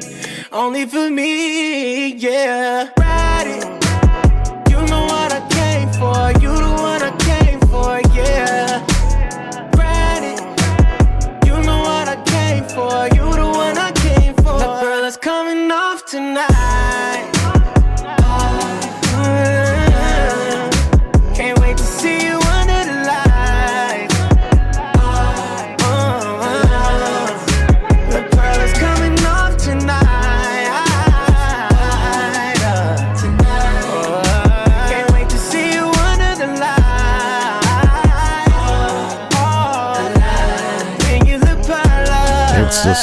Only 0.53 0.87
for 0.87 1.11
me, 1.11 2.15
yeah. 2.15 2.91
Ride 2.99 3.47
it. 3.47 4.71
You 4.71 4.77
know 4.87 5.05
what 5.07 5.33
I 5.33 5.47
came 5.51 5.89
for. 5.93 6.44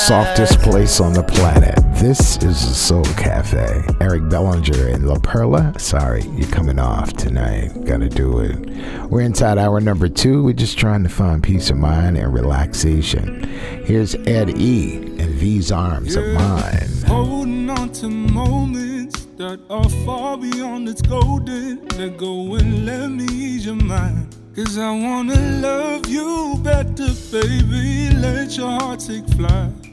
Softest 0.07 0.59
place 0.61 0.99
on 0.99 1.13
the 1.13 1.21
planet. 1.21 1.75
This 1.93 2.37
is 2.37 2.67
the 2.67 2.73
Soul 2.73 3.03
Cafe. 3.15 3.83
Eric 4.01 4.27
Bellinger 4.29 4.87
and 4.87 5.07
La 5.07 5.19
Perla. 5.19 5.77
Sorry, 5.77 6.23
you're 6.35 6.49
coming 6.49 6.79
off 6.79 7.13
tonight. 7.13 7.69
Gotta 7.85 8.09
do 8.09 8.39
it. 8.39 9.09
We're 9.11 9.21
inside 9.21 9.59
hour 9.59 9.79
number 9.79 10.09
two. 10.09 10.43
We're 10.43 10.53
just 10.53 10.79
trying 10.79 11.03
to 11.03 11.09
find 11.09 11.43
peace 11.43 11.69
of 11.69 11.77
mind 11.77 12.17
and 12.17 12.33
relaxation. 12.33 13.43
Here's 13.85 14.15
Ed 14.15 14.57
E. 14.57 14.97
and 15.19 15.39
These 15.39 15.71
Arms 15.71 16.15
of 16.15 16.25
Mine. 16.33 16.87
Holding 17.05 17.69
on 17.69 17.91
to 17.93 18.09
moments 18.09 19.25
that 19.37 19.59
are 19.69 19.89
far 20.03 20.35
beyond 20.35 20.89
its 20.89 21.03
golden. 21.03 21.87
Let 21.89 22.17
go 22.17 22.55
and 22.55 22.87
let 22.87 23.09
me 23.09 23.25
ease 23.25 23.67
your 23.67 23.75
mind. 23.75 24.35
Cause 24.55 24.79
I 24.79 24.89
wanna 24.89 25.39
love 25.61 26.07
you 26.07 26.59
better, 26.63 27.09
baby. 27.31 28.09
Let 28.15 28.57
your 28.57 28.71
heart 28.71 28.99
take 28.99 29.27
flight. 29.29 29.90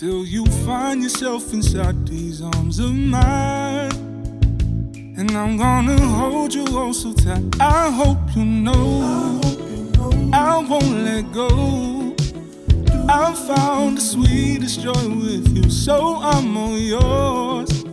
Till 0.00 0.24
you 0.24 0.46
find 0.64 1.02
yourself 1.02 1.52
inside 1.52 2.08
these 2.08 2.40
arms 2.40 2.78
of 2.78 2.94
mine. 2.94 3.92
And 5.18 5.30
I'm 5.32 5.58
gonna 5.58 6.00
hold 6.00 6.54
you 6.54 6.64
oh 6.70 6.92
so 6.92 7.12
tight. 7.12 7.44
I 7.60 7.90
hope 7.90 8.34
you 8.34 8.42
know 8.42 9.38
I 10.32 10.56
won't 10.66 11.04
let 11.04 11.30
go. 11.34 12.16
I 13.10 13.34
found 13.34 13.98
the 13.98 14.00
sweetest 14.00 14.80
joy 14.80 15.06
with 15.24 15.54
you, 15.54 15.68
so 15.68 16.16
I'm 16.22 16.56
all 16.56 16.78
yours. 16.78 17.84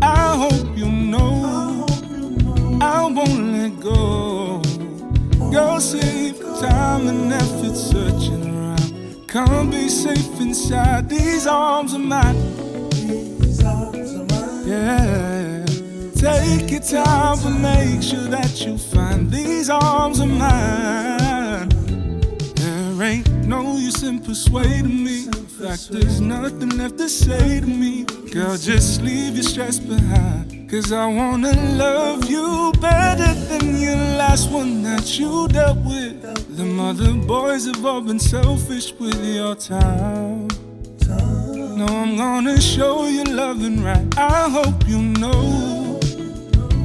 I 0.00 0.36
hope 0.36 0.78
you 0.78 0.86
know 0.86 1.84
I 2.80 3.02
won't 3.16 3.52
let 3.56 3.80
go. 3.80 4.62
Girl, 5.50 5.80
save 5.80 6.38
time 6.60 7.08
and 7.08 7.32
effort 7.32 7.74
searching 7.74 8.51
Can't 9.32 9.70
be 9.70 9.88
safe 9.88 10.40
inside 10.42 11.08
these 11.08 11.46
arms 11.46 11.94
of 11.94 12.02
mine. 12.02 12.36
Yeah. 14.66 15.64
Take 16.14 16.70
your 16.70 16.80
time, 16.80 17.38
but 17.42 17.58
make 17.60 18.02
sure 18.02 18.28
that 18.28 18.60
you 18.60 18.76
find 18.76 19.30
these 19.30 19.70
arms 19.70 20.20
of 20.20 20.28
mine. 20.28 21.70
There 22.56 23.02
ain't 23.02 23.30
no 23.46 23.78
use 23.78 24.02
in 24.02 24.18
persuading 24.18 25.02
me. 25.02 25.24
In 25.24 25.46
fact, 25.46 25.88
there's 25.90 26.20
nothing 26.20 26.68
left 26.76 26.98
to 26.98 27.08
say 27.08 27.60
to 27.60 27.66
me. 27.66 28.04
Girl, 28.32 28.58
just 28.58 29.00
leave 29.00 29.36
your 29.36 29.44
stress 29.44 29.78
behind. 29.78 30.61
Cause 30.72 30.90
I 30.90 31.06
wanna 31.06 31.52
love 31.76 32.30
you 32.30 32.72
better 32.80 33.34
than 33.34 33.78
your 33.78 33.94
last 33.94 34.50
one 34.50 34.82
that 34.84 35.18
you 35.18 35.46
dealt 35.48 35.76
with. 35.84 36.22
The 36.56 36.64
mother 36.64 37.12
boys 37.12 37.66
have 37.66 37.84
all 37.84 38.00
been 38.00 38.18
selfish 38.18 38.90
with 38.94 39.22
your 39.22 39.54
time. 39.54 40.48
No, 41.76 41.84
I'm 41.84 42.16
gonna 42.16 42.58
show 42.58 43.06
you 43.06 43.22
loving 43.24 43.84
right. 43.84 44.16
I 44.16 44.48
hope 44.48 44.88
you 44.88 45.02
know 45.02 46.00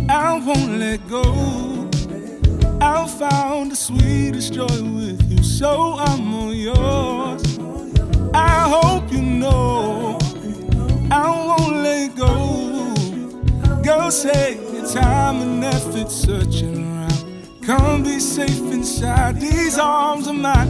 I 0.09 0.37
won't 0.45 0.79
let 0.79 1.07
go. 1.07 1.23
I 2.81 3.07
found 3.07 3.71
the 3.71 3.77
sweetest 3.77 4.51
joy 4.51 4.81
with 4.97 5.31
you, 5.31 5.41
so 5.41 5.95
I'm 5.97 6.33
all 6.33 6.53
yours. 6.53 7.57
I 8.33 8.67
hope 8.67 9.09
you 9.13 9.21
know 9.21 10.19
I 11.09 11.29
won't 11.47 11.77
let 11.77 12.17
go. 12.17 12.66
Go 13.87 14.09
save 14.09 14.73
your 14.73 14.85
time 14.85 15.41
and 15.41 15.63
effort 15.63 16.11
searching 16.11 16.75
around. 16.75 17.61
Come 17.61 18.03
be 18.03 18.19
safe 18.19 18.59
inside 18.73 19.39
these 19.39 19.79
arms 19.79 20.27
of 20.27 20.35
mine. 20.35 20.67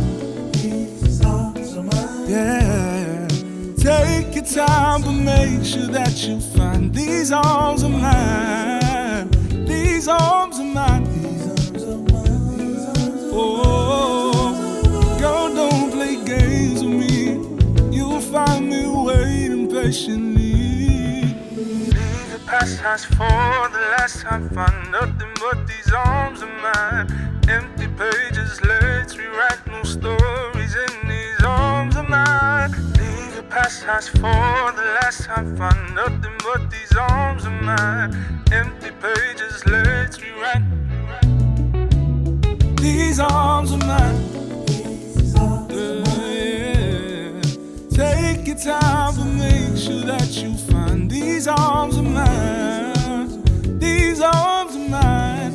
Yeah. 2.28 3.28
Take 3.76 4.36
your 4.36 4.46
time, 4.46 5.02
but 5.02 5.14
make 5.14 5.66
sure 5.66 5.88
that 5.88 6.28
you 6.28 6.40
find 6.40 6.94
these 6.94 7.32
arms 7.32 7.82
of 7.82 7.90
mine. 7.90 9.32
These 9.66 10.08
arms 10.08 10.60
of 10.60 10.68
mine. 10.68 11.06
These 11.24 11.82
arms 11.82 11.84
of 11.86 12.12
mine 12.12 13.30
Oh, 13.34 15.18
girl, 15.20 15.56
don't 15.56 15.92
play 15.92 16.24
games 16.24 16.84
with 16.84 16.94
me. 16.94 17.98
You'll 17.98 18.22
find 18.22 18.70
me 18.70 18.86
waiting 18.86 19.72
patiently. 19.72 20.37
Has 22.76 23.06
for 23.06 23.16
the 23.72 23.80
last 23.98 24.24
time. 24.24 24.50
Find 24.50 24.92
nothing 24.92 25.34
but 25.40 25.66
these 25.66 25.90
arms 25.94 26.42
of 26.42 26.50
mine. 26.50 27.08
Empty 27.48 27.88
pages, 27.98 28.62
let's 28.62 29.18
rewrite 29.18 29.66
new 29.68 29.86
stories 29.86 30.76
in 30.76 31.08
these 31.08 31.44
arms 31.46 31.96
of 31.96 32.10
mine. 32.10 32.72
Leave 33.00 33.36
the 33.38 33.44
past 33.50 33.84
has 33.84 34.10
for 34.10 34.20
the 34.20 34.84
last 35.02 35.24
time. 35.24 35.56
Find 35.56 35.96
nothing 35.96 36.38
but 36.44 36.70
these 36.70 36.94
arms 36.98 37.46
of 37.46 37.54
mine. 37.54 38.14
Empty 38.52 38.92
pages, 39.02 39.66
let's 39.66 40.22
rewrite. 40.22 40.64
These 42.82 43.22
arms 43.22 43.72
of 43.72 43.80
mine. 43.80 44.18
Arms 45.40 45.74
Yeah. 45.74 47.42
Take 47.92 48.46
your 48.46 48.58
time, 48.58 49.16
but 49.16 49.26
make 49.26 49.47
sure 49.78 50.02
that 50.02 50.36
you 50.42 50.54
find 50.56 51.10
these 51.10 51.48
arms 51.48 51.98
of 51.98 52.04
mine. 52.04 53.80
These 53.80 54.22
arms 54.22 54.76
of 54.76 54.90
mine. 54.90 55.54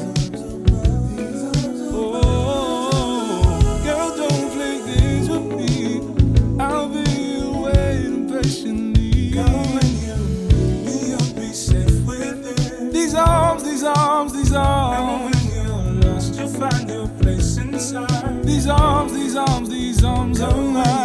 Oh, 1.93 3.81
girl, 3.85 4.16
don't 4.16 4.53
play 4.53 4.78
games 4.86 5.28
with 5.28 5.47
me. 5.59 6.62
I'll 6.62 6.89
be 6.89 7.43
waiting 7.65 8.28
patiently. 8.31 9.32
Come 9.32 9.78
and 9.82 9.94
you 10.07 11.16
I'll 11.16 11.35
be 11.35 11.53
safe 11.53 12.07
with 12.07 12.47
it. 12.47 12.93
These 12.93 13.15
arms, 13.15 13.65
these 13.65 13.82
arms, 13.82 14.32
these 14.32 14.53
arms. 14.53 15.35
And 15.35 15.35
when 15.35 15.44
you're 15.53 16.12
lost, 16.12 16.35
you'll 16.36 16.49
find 16.49 16.89
your 16.89 17.09
place 17.09 17.57
inside. 17.57 18.44
These 18.44 18.69
arms, 18.69 19.12
these 19.15 19.35
arms, 19.35 19.69
these 19.69 20.05
arms 20.05 20.40
of 20.40 20.57
mine. 20.57 21.02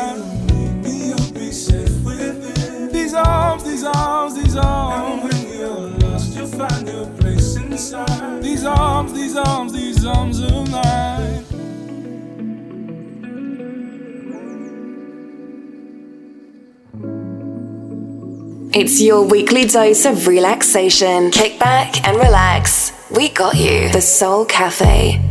And 4.64 5.24
when 5.24 5.58
you're 5.58 5.90
lost, 6.10 6.36
you'll 6.36 6.48
find 6.48 6.88
your 6.88 7.06
place 7.18 7.56
inside. 7.56 8.42
These 8.42 8.66
arms, 8.66 9.14
these 9.14 9.36
arms, 9.36 9.74
these 9.74 10.06
arms 10.06 10.40
of 10.40 10.72
mine. 10.72 11.44
It's 18.74 19.02
your 19.02 19.24
weekly 19.24 19.66
dose 19.66 20.06
of 20.06 20.28
relaxation. 20.28 21.32
Kick 21.32 21.60
back 21.60 22.08
and 22.08 22.16
relax. 22.18 22.92
We 23.10 23.30
got 23.30 23.56
you. 23.56 23.90
The 23.90 24.02
Soul 24.02 24.46
Cafe. 24.46 25.27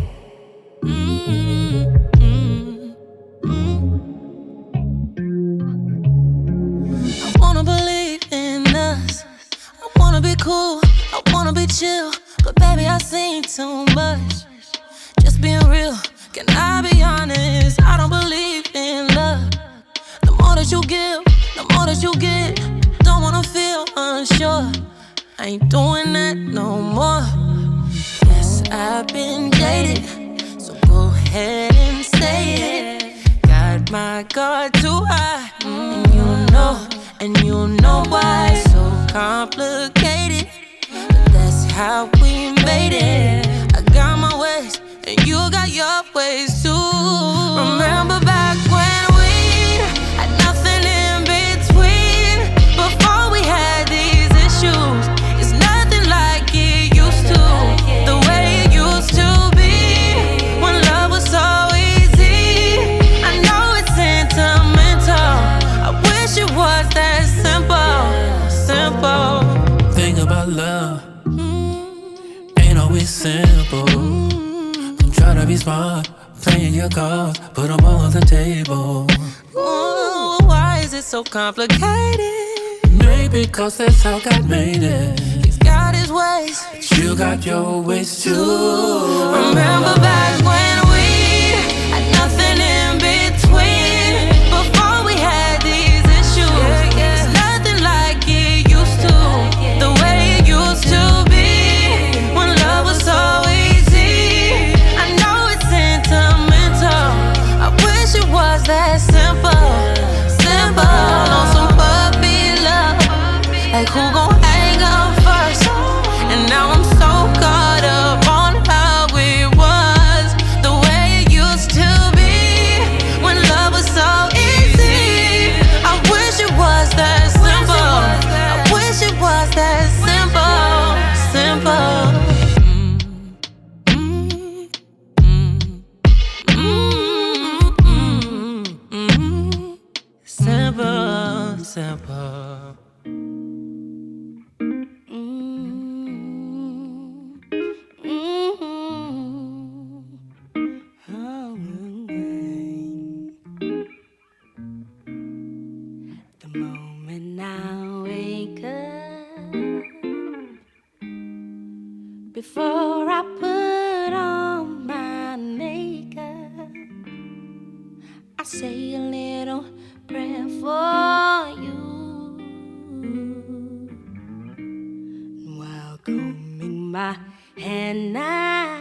my 176.96 177.14
hand 177.58 178.14
now 178.14 178.80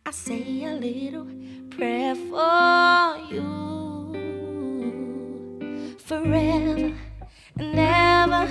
I 0.06 0.12
say 0.12 0.66
a 0.66 0.74
little 0.74 1.28
prayer 1.70 2.16
for 2.30 3.18
you 3.32 3.48
forever 5.98 6.94
and 7.58 7.80
ever. 7.80 8.50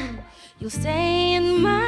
You'll 0.58 0.70
stay 0.70 1.34
in 1.34 1.60
my 1.60 1.83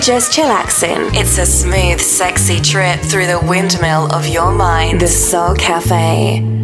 just 0.00 0.32
chillaxing. 0.32 1.14
It's 1.14 1.38
a 1.38 1.46
smooth, 1.46 2.00
sexy 2.00 2.60
trip 2.60 3.00
through 3.00 3.26
the 3.26 3.40
windmill 3.40 4.12
of 4.12 4.26
your 4.26 4.52
mind. 4.52 5.00
The 5.00 5.08
Soul 5.08 5.54
Cafe. 5.54 6.57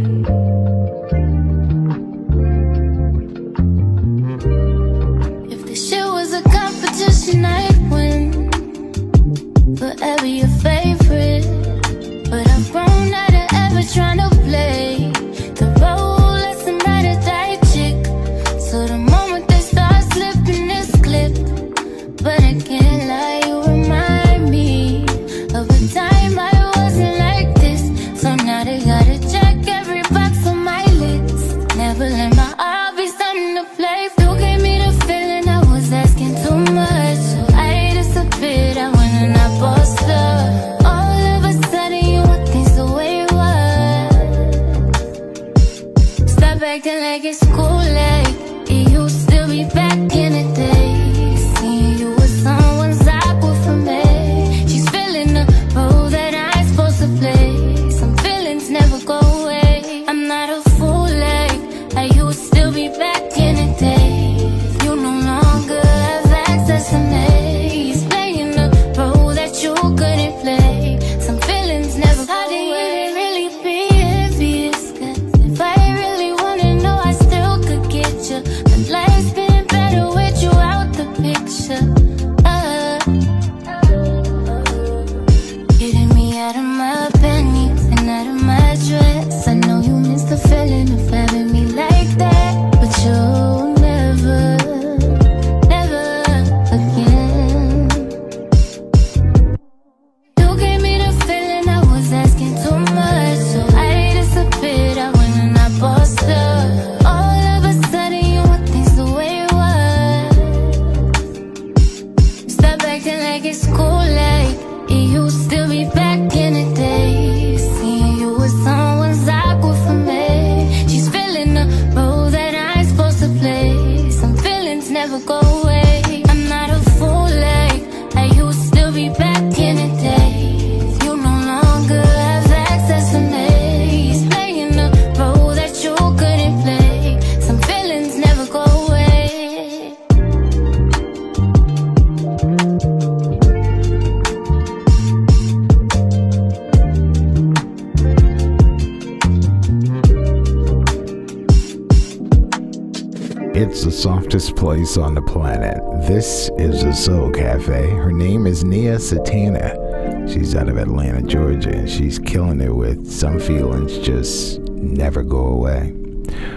Place 154.53 154.97
on 154.97 155.15
the 155.15 155.23
planet. 155.23 155.83
This 156.07 156.51
is 156.59 156.83
the 156.83 156.93
Soul 156.93 157.31
Cafe. 157.31 157.91
Her 157.91 158.13
name 158.13 158.47
is 158.47 158.63
Nia 158.63 158.99
Sultana. 158.99 160.29
She's 160.29 160.55
out 160.55 160.69
of 160.69 160.77
Atlanta, 160.77 161.23
Georgia, 161.23 161.71
and 161.71 161.91
she's 161.91 162.19
killing 162.19 162.61
it 162.61 162.75
with 162.75 163.11
some 163.11 163.41
feelings 163.41 163.99
just 163.99 164.61
never 164.71 165.23
go 165.23 165.47
away. 165.47 165.93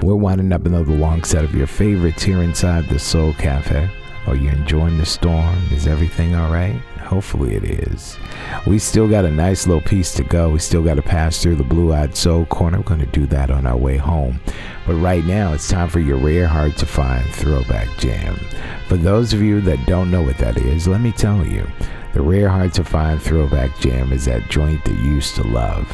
We're 0.01 0.15
winding 0.15 0.53
up 0.53 0.65
another 0.65 0.91
long 0.91 1.23
set 1.23 1.43
of 1.43 1.55
your 1.55 1.67
favorites 1.67 2.23
here 2.23 2.43
inside 2.43 2.87
the 2.89 2.99
Soul 2.99 3.33
Cafe. 3.33 3.89
Are 4.27 4.35
you 4.35 4.49
enjoying 4.49 4.97
the 4.97 5.05
storm? 5.05 5.57
Is 5.71 5.87
everything 5.87 6.35
all 6.35 6.51
right? 6.51 6.79
Hopefully 6.99 7.55
it 7.55 7.63
is. 7.63 8.17
We 8.65 8.79
still 8.79 9.07
got 9.07 9.23
a 9.23 9.31
nice 9.31 9.65
little 9.65 9.81
piece 9.81 10.13
to 10.15 10.23
go. 10.23 10.49
We 10.49 10.59
still 10.59 10.83
got 10.83 10.95
to 10.95 11.01
pass 11.01 11.41
through 11.41 11.55
the 11.55 11.63
Blue 11.63 11.93
Eyed 11.93 12.17
Soul 12.17 12.45
Corner. 12.47 12.79
We're 12.79 12.83
going 12.83 12.99
to 12.99 13.05
do 13.05 13.25
that 13.27 13.49
on 13.49 13.65
our 13.65 13.77
way 13.77 13.95
home. 13.95 14.41
But 14.87 14.95
right 14.95 15.25
now, 15.25 15.51
it's 15.51 15.67
time 15.67 15.89
for 15.89 15.99
your 15.99 16.17
rare, 16.17 16.47
hard 16.47 16.77
to 16.77 16.85
find 16.85 17.29
throwback 17.29 17.89
jam. 17.97 18.39
For 18.87 18.95
those 18.95 19.33
of 19.33 19.41
you 19.41 19.59
that 19.61 19.85
don't 19.85 20.09
know 20.09 20.21
what 20.21 20.37
that 20.37 20.57
is, 20.57 20.87
let 20.87 21.01
me 21.01 21.11
tell 21.11 21.45
you. 21.45 21.67
The 22.13 22.21
rare, 22.21 22.47
hard 22.47 22.73
to 22.75 22.85
find 22.85 23.21
throwback 23.21 23.77
jam 23.79 24.13
is 24.13 24.25
that 24.25 24.49
joint 24.49 24.85
that 24.85 24.97
you 24.97 25.15
used 25.15 25.35
to 25.35 25.43
love. 25.43 25.93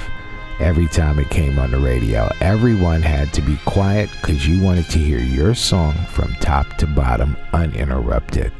Every 0.60 0.88
time 0.88 1.18
it 1.18 1.32
came 1.32 1.58
on 1.58 1.72
the 1.72 1.80
radio, 1.80 2.30
everyone 2.40 3.02
had 3.02 3.34
to 3.34 3.42
be 3.42 3.58
quiet 3.66 4.12
because 4.12 4.48
you 4.48 4.64
wanted 4.64 4.88
to 4.92 5.00
hear 5.00 5.20
your 5.20 5.56
song 5.56 5.96
from 6.10 6.32
top 6.36 6.78
to 6.78 6.86
bottom 6.86 7.36
uninterrupted. 7.52 8.54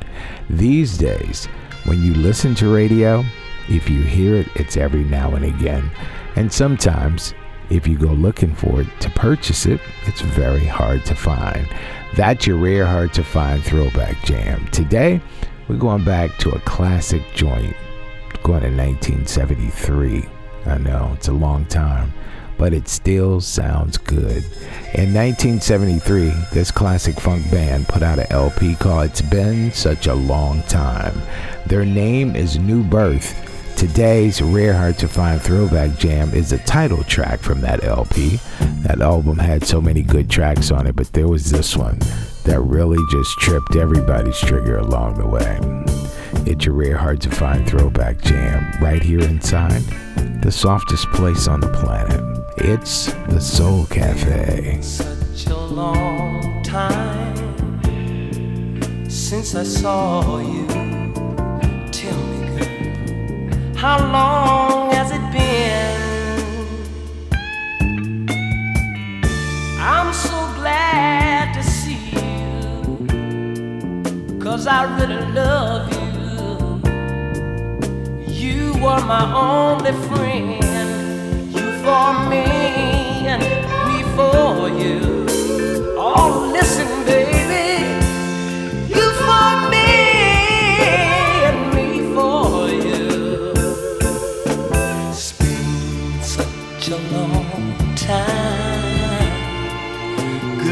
These 0.50 0.98
days, 0.98 1.46
when 1.86 2.02
you 2.02 2.16
listen 2.16 2.56
to 2.56 2.74
radio, 2.74 3.24
if 3.70 3.88
you 3.88 4.02
hear 4.02 4.36
it, 4.36 4.48
it's 4.56 4.78
every 4.78 5.04
now 5.04 5.36
and 5.36 5.46
again. 5.46 5.92
And 6.36 6.52
sometimes, 6.52 7.36
if 7.70 7.88
you 7.88 7.98
go 7.98 8.08
looking 8.08 8.54
for 8.54 8.82
it 8.82 8.88
to 9.02 9.10
purchase 9.12 9.66
it, 9.66 9.80
it's 10.06 10.22
very 10.22 10.66
hard 10.66 11.06
to 11.06 11.16
find. 11.16 11.68
That's 12.16 12.46
your 12.46 12.58
rare, 12.58 12.86
hard 12.86 13.14
to 13.14 13.24
find 13.24 13.64
throwback 13.64 14.24
jam. 14.24 14.68
Today, 14.68 15.22
we're 15.68 15.78
going 15.78 16.04
back 16.04 16.38
to 16.40 16.52
a 16.52 16.60
classic 16.62 17.24
joint, 17.34 17.76
going 18.44 18.62
to 18.62 18.76
1973. 18.76 20.26
I 20.66 20.78
know, 20.78 21.12
it's 21.16 21.28
a 21.28 21.34
long 21.34 21.66
time 21.66 22.14
but 22.58 22.74
it 22.74 22.88
still 22.88 23.42
sounds 23.42 23.98
good. 23.98 24.44
In 24.94 25.14
1973, 25.14 26.32
this 26.54 26.72
classic 26.72 27.20
funk 27.20 27.50
band 27.52 27.88
put 27.88 28.04
out 28.04 28.20
an 28.20 28.28
LP 28.30 28.76
called 28.76 29.10
It's 29.10 29.22
Been 29.22 29.72
Such 29.72 30.08
a 30.08 30.14
Long 30.14 30.62
Time. 30.64 31.20
Their 31.66 31.86
name 31.86 32.36
is 32.36 32.58
New 32.58 32.84
Birth. 32.84 33.43
Today's 33.84 34.42
rare 34.42 34.74
hard 34.74 34.98
to 35.00 35.10
find 35.10 35.42
throwback 35.42 35.98
jam 35.98 36.34
is 36.34 36.52
the 36.52 36.58
title 36.60 37.04
track 37.04 37.42
from 37.42 37.60
that 37.62 37.84
LP. 37.84 38.40
That 38.84 39.02
album 39.02 39.38
had 39.38 39.66
so 39.66 39.82
many 39.82 40.02
good 40.02 40.30
tracks 40.30 40.72
on 40.72 40.88
it, 40.88 40.96
but 40.96 41.12
there 41.12 41.28
was 41.28 41.52
this 41.52 41.76
one 41.76 42.00
that 42.46 42.62
really 42.62 43.04
just 43.12 43.38
tripped 43.40 43.76
everybody's 43.76 44.40
trigger 44.40 44.78
along 44.78 45.16
the 45.16 45.28
way. 45.28 45.60
It's 46.50 46.66
your 46.66 46.76
rare 46.76 46.96
hard 46.96 47.20
to 47.24 47.30
find 47.30 47.68
throwback 47.68 48.22
jam 48.22 48.82
right 48.82 49.04
here 49.04 49.20
inside 49.20 49.82
the 50.42 50.52
softest 50.52 51.10
place 51.10 51.50
on 51.50 51.60
the 51.60 51.68
planet. 51.68 52.22
It's 52.60 53.12
the 53.28 53.42
Soul 53.42 53.86
Cafe. 53.88 54.80
Such 54.82 55.48
a 55.48 55.58
long 55.58 56.64
time 56.64 57.82
since 59.10 59.56
I 59.56 59.64
saw 59.64 60.40
you. 60.40 61.03
How 63.84 64.00
long 64.00 64.94
has 64.94 65.12
it 65.12 65.26
been? 65.34 66.00
I'm 69.78 70.14
so 70.14 70.38
glad 70.56 71.54
to 71.54 71.62
see 71.62 72.00
you, 72.16 73.06
cause 74.40 74.68
I 74.68 74.84
really 74.98 75.26
love 75.34 75.92
you. 75.92 76.14
You 78.26 78.72
were 78.82 79.04
my 79.04 79.26
only 79.36 79.92
friend 80.08 80.64
you 81.54 81.68
for 81.84 82.14
me 82.32 82.46
and 83.34 83.44
me 83.90 83.98
for 84.16 84.70
you. 84.82 85.28
Oh, 85.98 86.50
listen, 86.54 86.88
baby, 87.04 87.33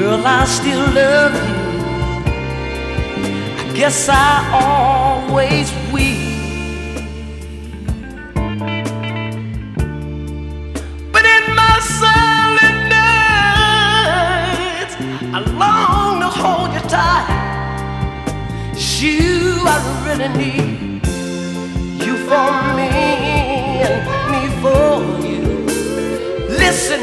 Girl, 0.01 0.25
I 0.25 0.45
still 0.45 0.85
love 0.95 1.33
you. 1.35 1.41
I 3.61 3.63
guess 3.75 4.09
I 4.09 4.33
always 4.51 5.71
will. 5.93 6.31
But 11.13 11.25
in 11.35 11.43
my 11.55 11.75
silent 12.01 12.79
nights, 12.97 14.95
I 15.35 15.39
long 15.63 16.19
to 16.21 16.29
hold 16.41 16.69
you 16.73 16.81
tight. 16.89 17.27
You, 18.99 19.61
I 19.67 19.77
really 20.07 20.29
need 20.35 21.05
you 22.03 22.13
for 22.25 22.51
me 22.77 22.89
and 23.85 24.01
me 24.31 24.43
for 24.63 24.89
you. 25.27 25.43
Listen, 26.49 27.01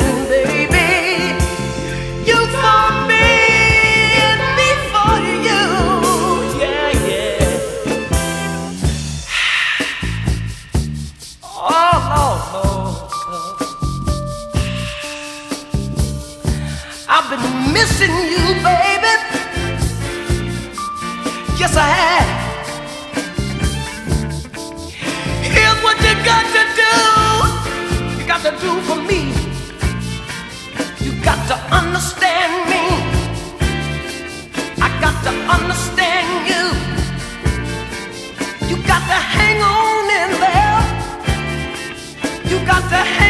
Here's 25.55 25.81
what 25.85 25.97
you 26.03 26.15
got 26.25 26.45
to 26.57 26.63
do. 26.83 26.95
You 28.19 28.27
got 28.27 28.43
to 28.43 28.51
do 28.59 28.81
for 28.83 28.97
me. 28.97 29.21
You 31.05 31.13
got 31.23 31.41
to 31.47 31.57
understand 31.73 32.53
me. 32.73 32.85
I 34.81 34.89
got 35.01 35.23
to 35.23 35.31
understand 35.57 36.49
you. 36.51 36.65
You 38.69 38.77
got 38.85 39.03
to 39.13 39.19
hang 39.37 39.63
on 39.63 40.05
in 40.23 40.31
there. 40.45 40.81
You 42.51 42.59
got 42.67 42.83
to 42.91 42.97
hang 42.97 43.28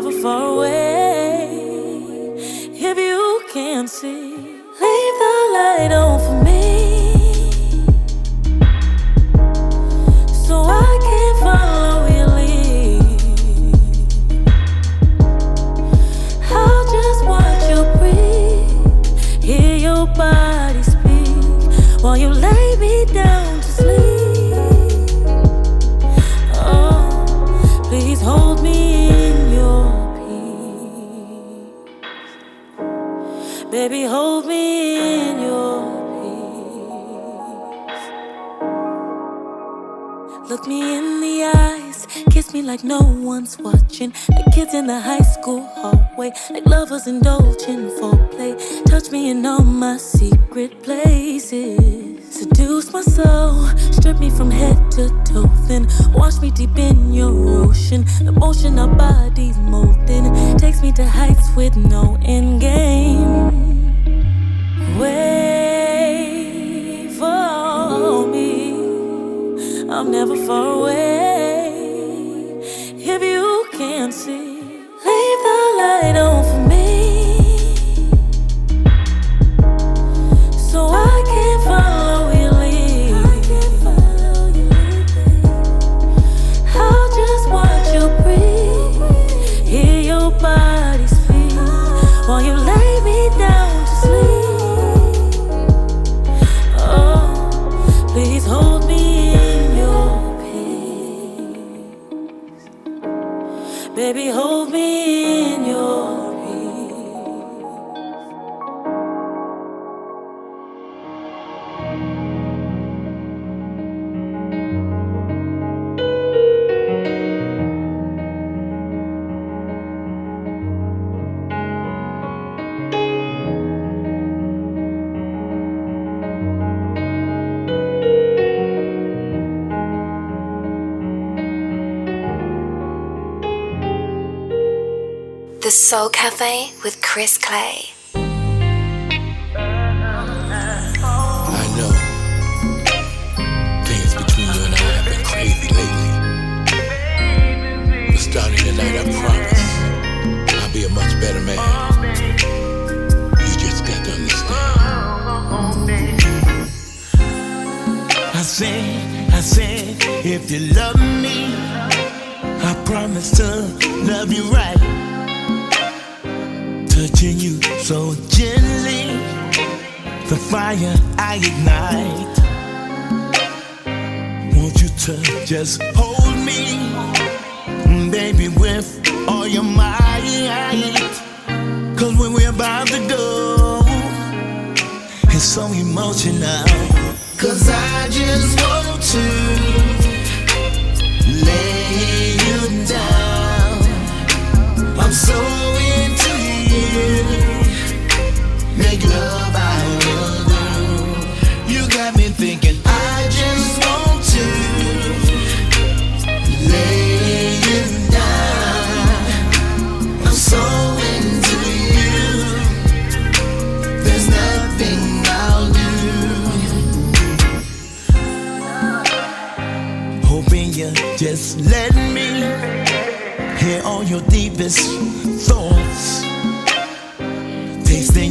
never 0.00 0.12
far 0.22 0.44
away. 0.54 0.97
like 46.50 46.66
lovers 46.66 47.06
indulging. 47.06 47.87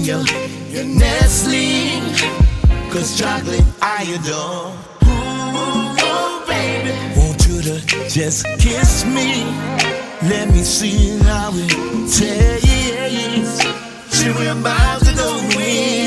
your, 0.07 0.25
your 0.69 0.85
Nestle. 0.85 1.99
Cause 2.89 3.19
chocolate 3.19 3.65
I 3.81 4.03
adore. 4.15 4.71
Ooh, 5.03 5.95
oh, 5.99 6.45
baby. 6.47 6.93
Want 7.19 7.45
you 7.47 7.61
to 7.61 8.09
just 8.09 8.45
kiss 8.57 9.03
me. 9.05 9.43
Let 10.29 10.47
me 10.49 10.63
see 10.63 11.17
how 11.19 11.51
it 11.53 11.69
tastes. 12.09 13.61
She 14.17 14.29
about 14.29 14.99
to 15.01 15.13
go 15.13 15.59
in. 15.59 16.06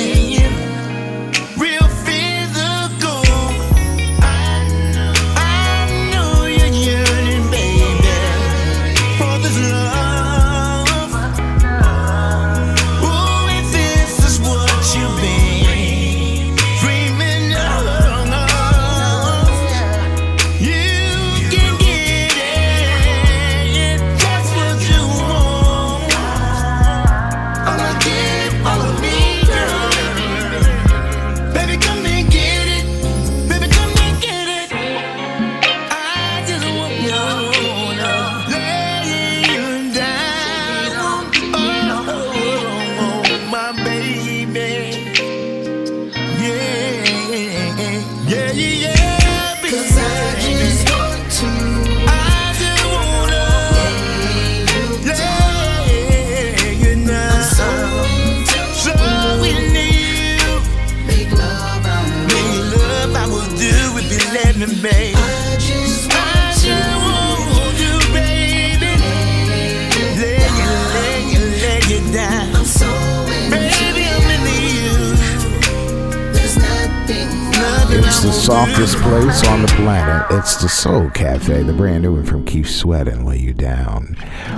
Softest 78.50 78.96
place 78.96 79.46
on 79.46 79.62
the 79.62 79.68
planet. 79.76 80.26
It's 80.32 80.60
the 80.60 80.68
Soul 80.68 81.08
Cafe, 81.10 81.62
the 81.62 81.72
brand 81.72 82.02
new 82.02 82.14
one 82.14 82.24
from 82.24 82.44
Keith 82.44 82.68
Sweat 82.68 83.06
and 83.06 83.24
Lay 83.24 83.38
You 83.38 83.54
Down. 83.54 84.16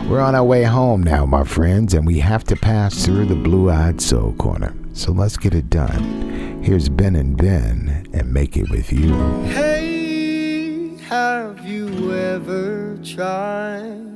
We're 0.08 0.22
on 0.22 0.34
our 0.34 0.42
way 0.42 0.62
home 0.62 1.02
now, 1.02 1.26
my 1.26 1.44
friends, 1.44 1.92
and 1.92 2.06
we 2.06 2.18
have 2.20 2.42
to 2.44 2.56
pass 2.56 3.04
through 3.04 3.26
the 3.26 3.34
Blue 3.34 3.70
Eyed 3.70 4.00
Soul 4.00 4.32
Corner. 4.38 4.74
So 4.94 5.12
let's 5.12 5.36
get 5.36 5.54
it 5.54 5.68
done. 5.68 6.62
Here's 6.62 6.88
Ben 6.88 7.14
and 7.16 7.36
Ben 7.36 8.08
and 8.14 8.32
Make 8.32 8.56
It 8.56 8.70
With 8.70 8.90
You. 8.90 9.14
Hey, 9.48 10.96
have 11.10 11.62
you 11.66 12.14
ever 12.14 12.96
tried 13.04 14.06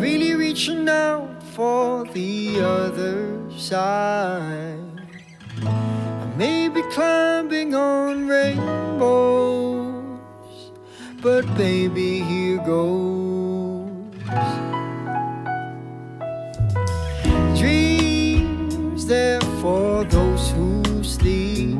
really 0.00 0.34
reaching 0.34 0.88
out 0.88 1.44
for 1.44 2.06
the 2.06 2.60
other 2.60 3.40
side? 3.56 4.87
Maybe 6.38 6.82
climbing 6.92 7.74
on 7.74 8.28
rainbows, 8.28 10.20
but 11.20 11.44
baby, 11.56 12.20
here 12.20 12.58
goes. 12.58 13.90
Dreams 17.58 19.04
there 19.04 19.40
for 19.60 20.04
those 20.04 20.50
who 20.52 21.02
sleep. 21.02 21.76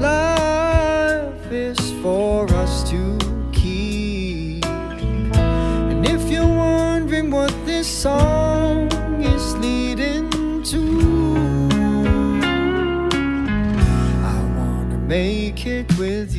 Life 0.00 1.52
is 1.52 1.78
for 2.00 2.50
us 2.54 2.88
to 2.88 3.18
keep. 3.52 4.64
And 4.64 6.06
if 6.06 6.30
you're 6.30 6.46
wondering 6.46 7.30
what 7.30 7.52
this 7.66 7.86
song 7.86 8.53
make 15.06 15.66
it 15.66 15.86
with 15.98 16.33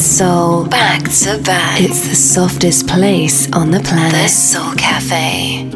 Soul, 0.00 0.64
back 0.64 1.02
to 1.02 1.38
back. 1.44 1.78
It's 1.78 2.08
the 2.08 2.14
softest 2.14 2.88
place 2.88 3.52
on 3.52 3.70
the 3.70 3.80
planet. 3.80 4.12
The 4.12 4.28
Soul 4.28 4.74
Cafe. 4.74 5.69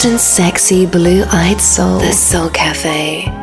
Soft 0.00 0.10
and 0.10 0.20
sexy 0.20 0.86
blue 0.86 1.24
eyed 1.30 1.60
soul. 1.60 1.98
The 1.98 2.12
Soul 2.12 2.48
Cafe. 2.50 3.39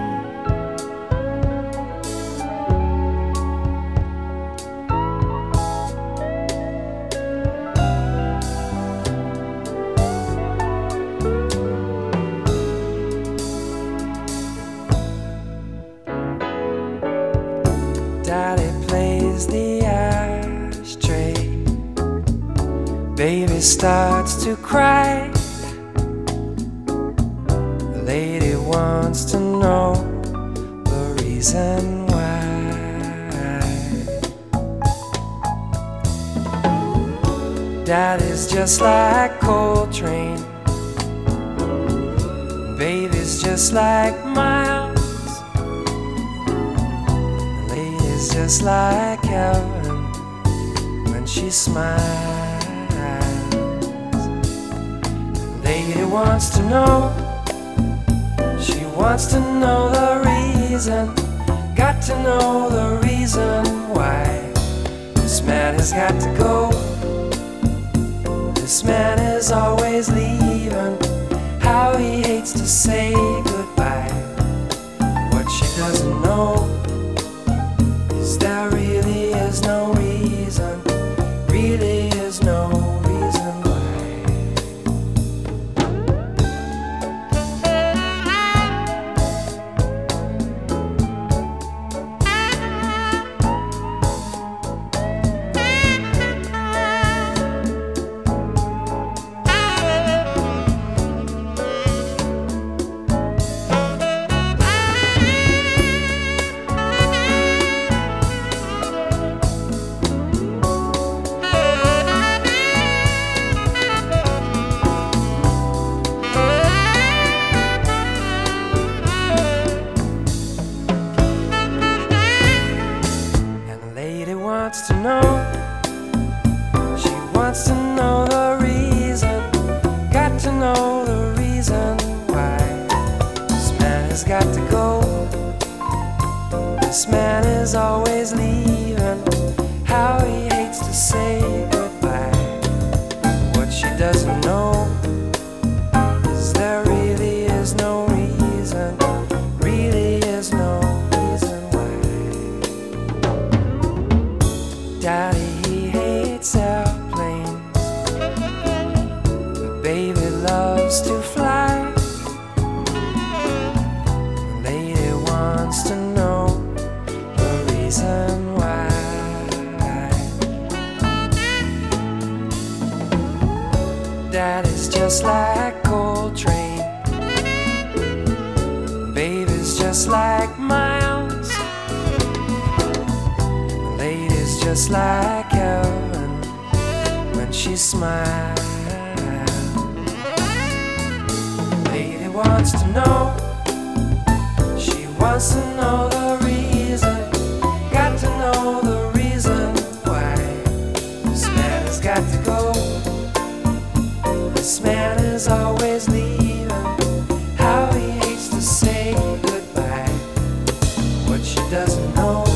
What 211.38 211.46
she 211.46 211.56
doesn't 211.70 212.16
know 212.16 212.47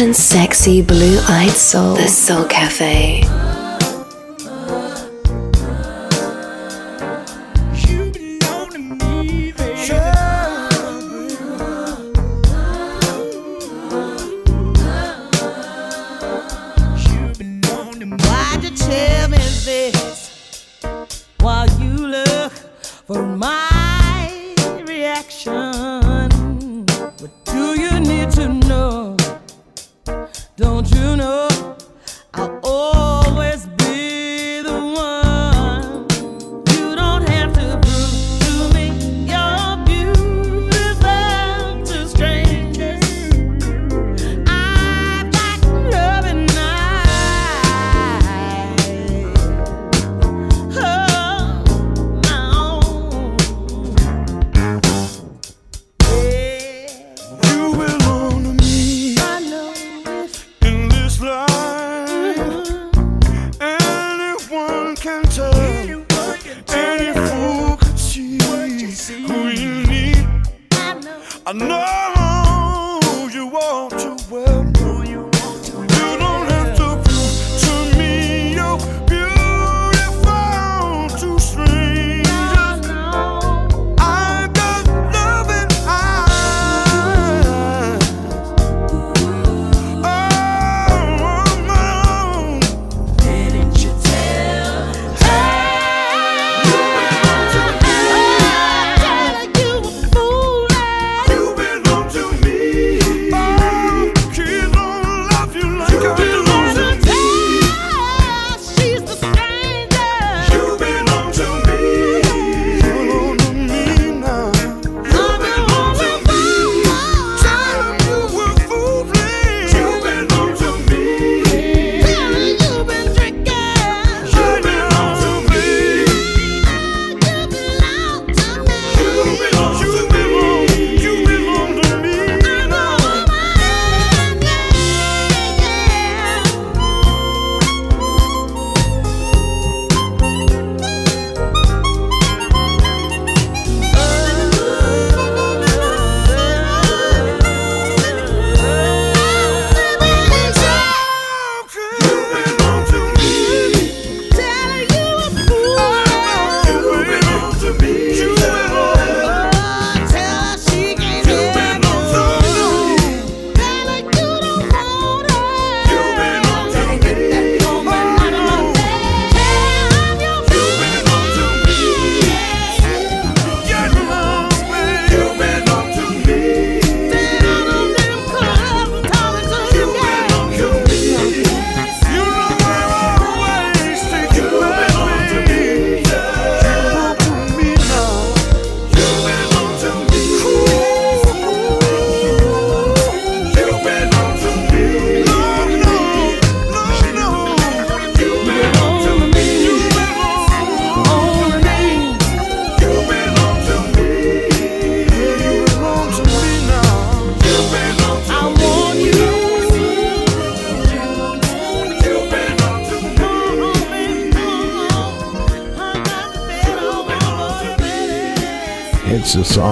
and 0.00 0.14
sexy 0.14 0.80
blue 0.82 1.18
eyed 1.28 1.50
soul. 1.50 1.94
The 1.94 2.08
Soul 2.08 2.44
Cafe. 2.44 3.37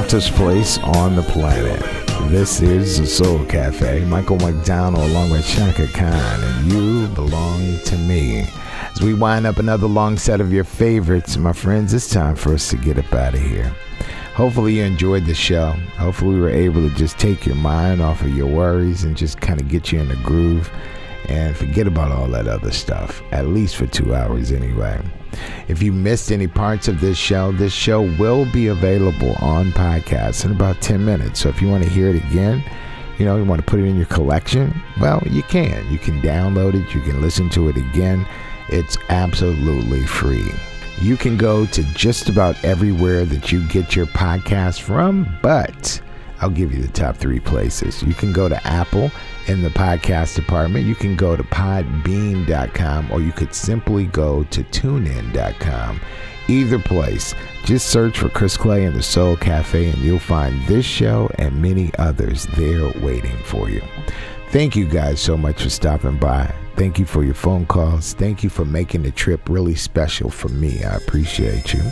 Softest 0.07 0.35
place 0.35 0.79
on 0.79 1.17
the 1.17 1.23
planet. 1.25 1.81
This 2.31 2.63
is 2.63 3.01
the 3.01 3.07
Soul 3.09 3.45
Cafe. 3.47 4.05
Michael 4.05 4.37
McDonald 4.37 5.11
along 5.11 5.31
with 5.31 5.45
Chaka 5.45 5.89
Khan, 5.89 6.45
and 6.45 6.73
you 6.73 7.09
belong 7.09 7.81
to 7.87 7.99
me. 7.99 8.47
As 8.93 9.01
we 9.01 9.15
wind 9.15 9.49
up 9.49 9.59
another 9.59 9.89
long 9.89 10.17
set 10.17 10.41
of 10.41 10.53
your 10.53 10.63
favorites, 10.63 11.37
my 11.37 11.53
friends, 11.53 11.93
it's 11.93 12.09
time 12.09 12.37
for 12.37 12.55
us 12.55 12.71
to 12.71 12.77
get 12.77 12.99
up 12.99 13.13
out 13.13 13.35
of 13.35 13.41
here. 13.41 13.75
Hopefully, 14.37 14.77
you 14.77 14.85
enjoyed 14.85 15.27
the 15.27 15.35
show. 15.35 15.73
Hopefully, 15.99 16.37
we 16.37 16.41
were 16.41 16.51
able 16.51 16.89
to 16.89 16.95
just 16.95 17.19
take 17.19 17.45
your 17.45 17.57
mind 17.57 18.01
off 18.01 18.23
of 18.23 18.29
your 18.29 18.47
worries 18.47 19.03
and 19.03 19.17
just 19.17 19.41
kind 19.41 19.61
of 19.61 19.67
get 19.67 19.91
you 19.91 19.99
in 19.99 20.07
the 20.07 20.15
groove 20.19 20.71
and 21.29 21.57
forget 21.57 21.87
about 21.87 22.13
all 22.13 22.29
that 22.29 22.47
other 22.47 22.71
stuff, 22.71 23.23
at 23.33 23.49
least 23.49 23.77
for 23.77 23.87
two 23.87 24.15
hours 24.15 24.53
anyway. 24.53 25.01
If 25.69 25.83
you 25.83 25.93
missed 25.93 26.33
any 26.33 26.47
parts 26.47 26.89
of 26.89 27.01
this 27.01 27.19
show, 27.19 27.53
this 27.53 27.73
show 27.73 28.03
will 28.17 28.45
be 28.53 28.69
available 28.69 29.35
on 29.41 29.73
podcast 29.73 30.45
in 30.45 30.53
about 30.53 30.81
10 30.81 31.05
minutes. 31.05 31.41
So 31.41 31.49
if 31.49 31.61
you 31.61 31.69
want 31.69 31.85
to 31.85 31.91
hear 31.91 32.09
it 32.09 32.17
again, 32.17 32.65
you 33.19 33.25
know, 33.25 33.37
you 33.37 33.45
want 33.45 33.61
to 33.61 33.67
put 33.67 33.81
it 33.81 33.85
in 33.85 33.97
your 33.97 34.07
collection, 34.07 34.75
well, 35.01 35.23
you 35.27 35.43
can. 35.43 35.91
You 35.91 35.99
can 35.99 36.21
download 36.21 36.75
it, 36.75 36.95
you 36.95 37.01
can 37.01 37.21
listen 37.21 37.49
to 37.51 37.69
it 37.69 37.77
again. 37.77 38.27
It's 38.69 38.97
absolutely 39.09 40.07
free. 40.07 40.51
You 41.01 41.17
can 41.17 41.37
go 41.37 41.67
to 41.67 41.83
just 41.95 42.29
about 42.29 42.63
everywhere 42.65 43.25
that 43.27 43.53
you 43.53 43.67
get 43.69 43.95
your 43.95 44.07
podcast 44.07 44.81
from, 44.81 45.27
but 45.43 46.01
I'll 46.41 46.51
give 46.51 46.73
you 46.73 46.83
the 46.83 46.93
top 46.93 47.17
three 47.17 47.41
places. 47.41 48.03
You 48.03 48.15
can 48.15 48.33
go 48.33 48.49
to 48.49 48.67
Apple 48.67 49.11
in 49.49 49.63
the 49.63 49.71
podcast 49.71 50.35
department. 50.37 50.87
You 50.87 50.95
can 50.95 51.17
go 51.17 51.37
to 51.37 51.43
podbean.com 51.43 53.11
or 53.13 53.21
you 53.21 53.33
could 53.33 53.55
simply 53.55 54.07
go 54.07 54.45
to 54.45 54.63
tunein.com. 54.65 56.01
Either 56.49 56.79
place, 56.79 57.35
just 57.65 57.89
search 57.89 58.19
for 58.19 58.29
Chris 58.29 58.57
Clay 58.57 58.85
and 58.85 58.95
the 58.95 59.03
Soul 59.03 59.37
Cafe 59.37 59.89
and 59.89 59.99
you'll 59.99 60.19
find 60.19 60.65
this 60.67 60.87
show 60.87 61.29
and 61.39 61.61
many 61.61 61.91
others 61.99 62.47
there 62.57 62.93
waiting 63.01 63.37
for 63.45 63.69
you. 63.69 63.83
Thank 64.51 64.77
you 64.77 64.87
guys 64.87 65.21
so 65.21 65.37
much 65.37 65.63
for 65.63 65.71
stopping 65.71 66.19
by. 66.19 66.55
Thank 66.77 66.99
you 66.99 67.07
for 67.07 67.25
your 67.25 67.35
phone 67.35 67.65
calls. 67.65 68.13
Thank 68.13 68.45
you 68.45 68.51
for 68.51 68.67
making 68.67 69.03
the 69.03 69.11
trip 69.11 69.49
really 69.49 69.75
special 69.75 70.29
for 70.29 70.51
me. 70.51 70.85
I 70.85 70.97
appreciate 70.97 71.73
you. 71.73 71.83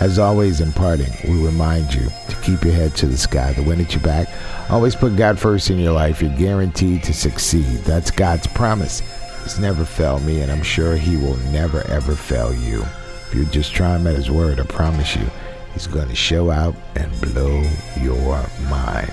As 0.00 0.18
always, 0.18 0.62
in 0.62 0.72
parting, 0.72 1.12
we 1.28 1.44
remind 1.44 1.92
you 1.92 2.08
to 2.30 2.36
keep 2.42 2.64
your 2.64 2.72
head 2.72 2.96
to 2.96 3.06
the 3.06 3.18
sky, 3.18 3.52
the 3.52 3.62
wind 3.62 3.82
at 3.82 3.92
your 3.92 4.02
back. 4.02 4.28
Always 4.70 4.96
put 4.96 5.16
God 5.16 5.38
first 5.38 5.68
in 5.68 5.78
your 5.78 5.92
life. 5.92 6.22
You're 6.22 6.34
guaranteed 6.38 7.02
to 7.02 7.12
succeed. 7.12 7.80
That's 7.84 8.10
God's 8.10 8.46
promise. 8.46 9.02
He's 9.42 9.58
never 9.58 9.84
failed 9.84 10.22
me, 10.22 10.40
and 10.40 10.50
I'm 10.50 10.62
sure 10.62 10.96
He 10.96 11.18
will 11.18 11.36
never, 11.52 11.86
ever 11.88 12.16
fail 12.16 12.54
you. 12.54 12.80
If 13.28 13.34
you 13.34 13.44
just 13.44 13.74
try 13.74 13.96
Him 13.96 14.06
at 14.06 14.16
His 14.16 14.30
word, 14.30 14.60
I 14.60 14.64
promise 14.64 15.14
you, 15.14 15.26
He's 15.74 15.86
going 15.86 16.08
to 16.08 16.16
show 16.16 16.50
out 16.50 16.74
and 16.96 17.20
blow 17.20 17.68
your 18.00 18.46
mind. 18.70 19.12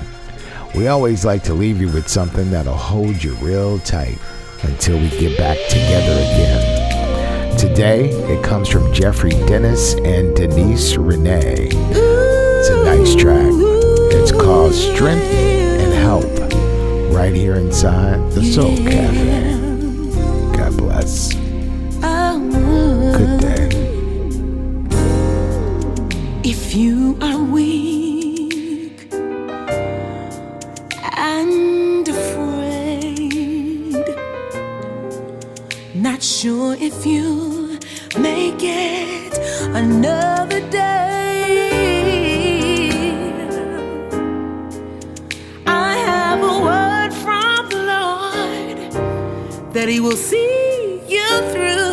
We 0.74 0.88
always 0.88 1.26
like 1.26 1.44
to 1.44 1.54
leave 1.54 1.82
you 1.82 1.90
with 1.90 2.08
something 2.08 2.52
that'll 2.52 2.74
hold 2.74 3.22
you 3.22 3.34
real 3.36 3.80
tight 3.80 4.18
until 4.64 4.98
we 4.98 5.10
get 5.10 5.38
back 5.38 5.57
together 5.69 6.14
again. 6.14 7.57
Today, 7.57 8.10
it 8.10 8.44
comes 8.44 8.69
from 8.69 8.91
Jeffrey 8.94 9.31
Dennis 9.31 9.95
and 10.06 10.36
Denise 10.36 10.95
Renee. 10.95 11.69
It's 11.72 12.69
a 12.69 12.84
nice 12.84 13.15
track. 13.15 13.52
It's 14.11 14.31
called 14.31 14.73
Strength 14.73 15.23
and 15.23 15.94
Help, 15.94 16.26
right 17.14 17.34
here 17.34 17.56
inside 17.56 18.31
the 18.31 18.44
Soul 18.44 18.77
Cafe. 18.77 19.56
God 20.57 20.77
bless. 20.77 21.34
Good 23.18 23.40
day. 23.41 23.69
If 26.44 26.73
you 26.76 27.18
are 27.22 27.38
weak 27.44 27.99
not 36.02 36.24
sure 36.24 36.76
if 36.80 37.06
you 37.06 37.78
make 38.18 38.64
it 38.64 39.38
another 39.76 40.62
day, 40.70 42.00
I 45.68 45.96
have 45.98 46.40
a 46.42 46.60
word 46.64 47.14
from 47.24 47.70
the 47.70 47.84
Lord 47.94 48.78
that 49.74 49.90
He 49.90 50.00
will 50.00 50.16
see 50.16 51.02
you 51.08 51.28
through. 51.52 51.89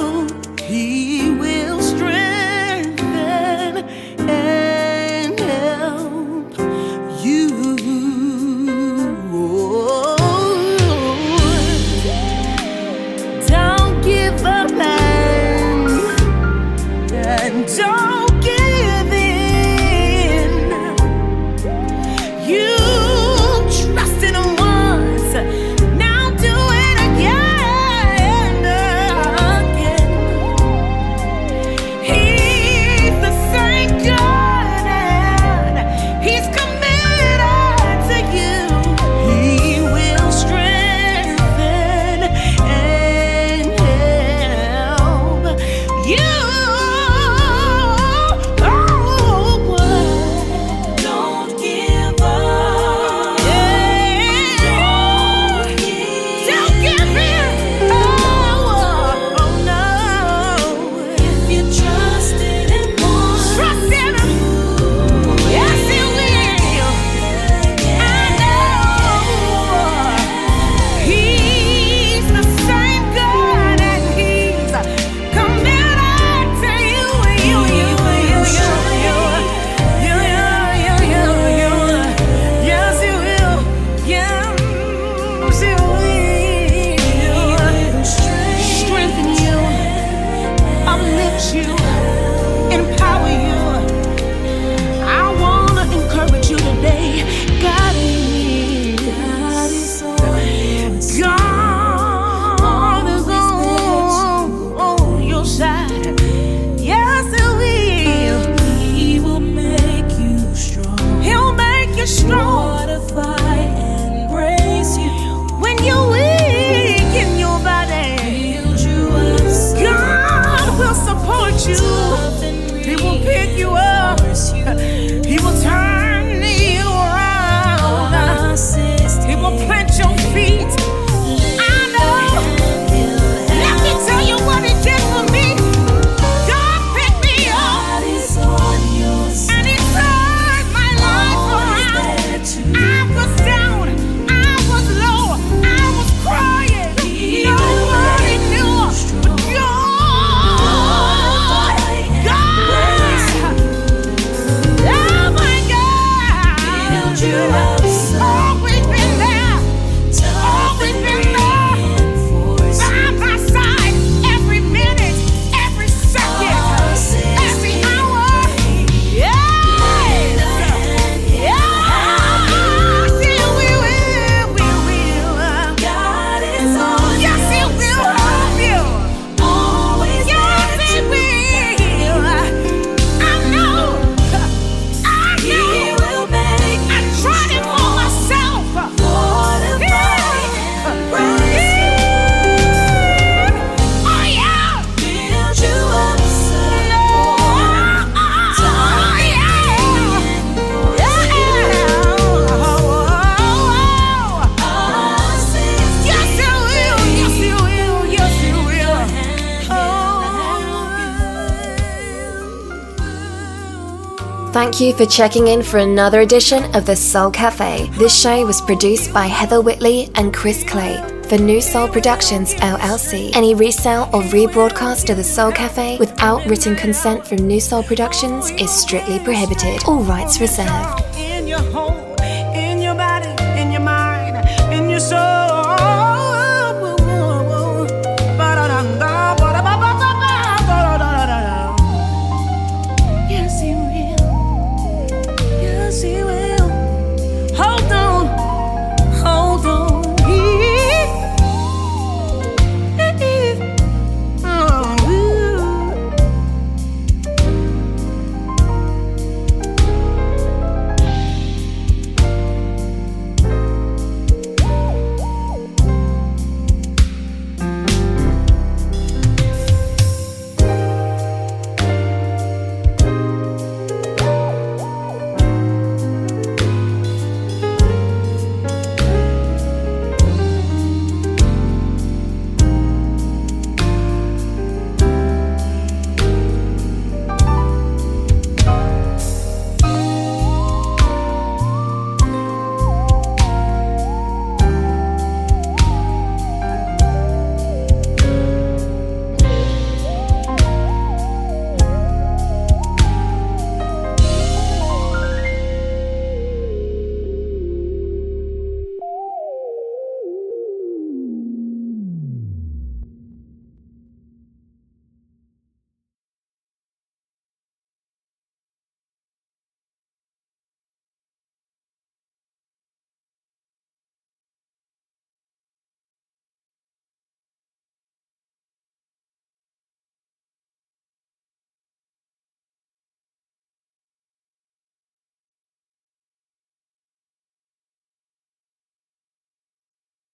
Thank 214.76 214.98
you 214.98 215.06
for 215.06 215.10
checking 215.10 215.48
in 215.48 215.62
for 215.62 215.78
another 215.78 216.20
edition 216.20 216.62
of 216.76 216.84
the 216.84 216.94
Soul 216.94 217.30
Cafe. 217.30 217.88
This 217.92 218.14
show 218.14 218.44
was 218.44 218.60
produced 218.60 219.10
by 219.10 219.24
Heather 219.24 219.62
Whitley 219.62 220.10
and 220.16 220.34
Chris 220.34 220.64
Clay. 220.64 221.02
for 221.30 221.38
New 221.38 221.62
Soul 221.62 221.88
Productions 221.88 222.54
LLC. 222.56 223.34
Any 223.34 223.54
resale 223.54 224.10
or 224.12 224.20
rebroadcast 224.24 225.08
of 225.08 225.16
the 225.16 225.24
Soul 225.24 225.50
Cafe 225.50 225.96
without 225.98 226.44
written 226.46 226.76
consent 226.76 227.26
from 227.26 227.38
New 227.38 227.58
Soul 227.58 227.82
Productions 227.82 228.50
is 228.50 228.70
strictly 228.70 229.18
prohibited. 229.18 229.82
All 229.88 230.02
rights 230.02 230.40
reserved. 230.40 231.05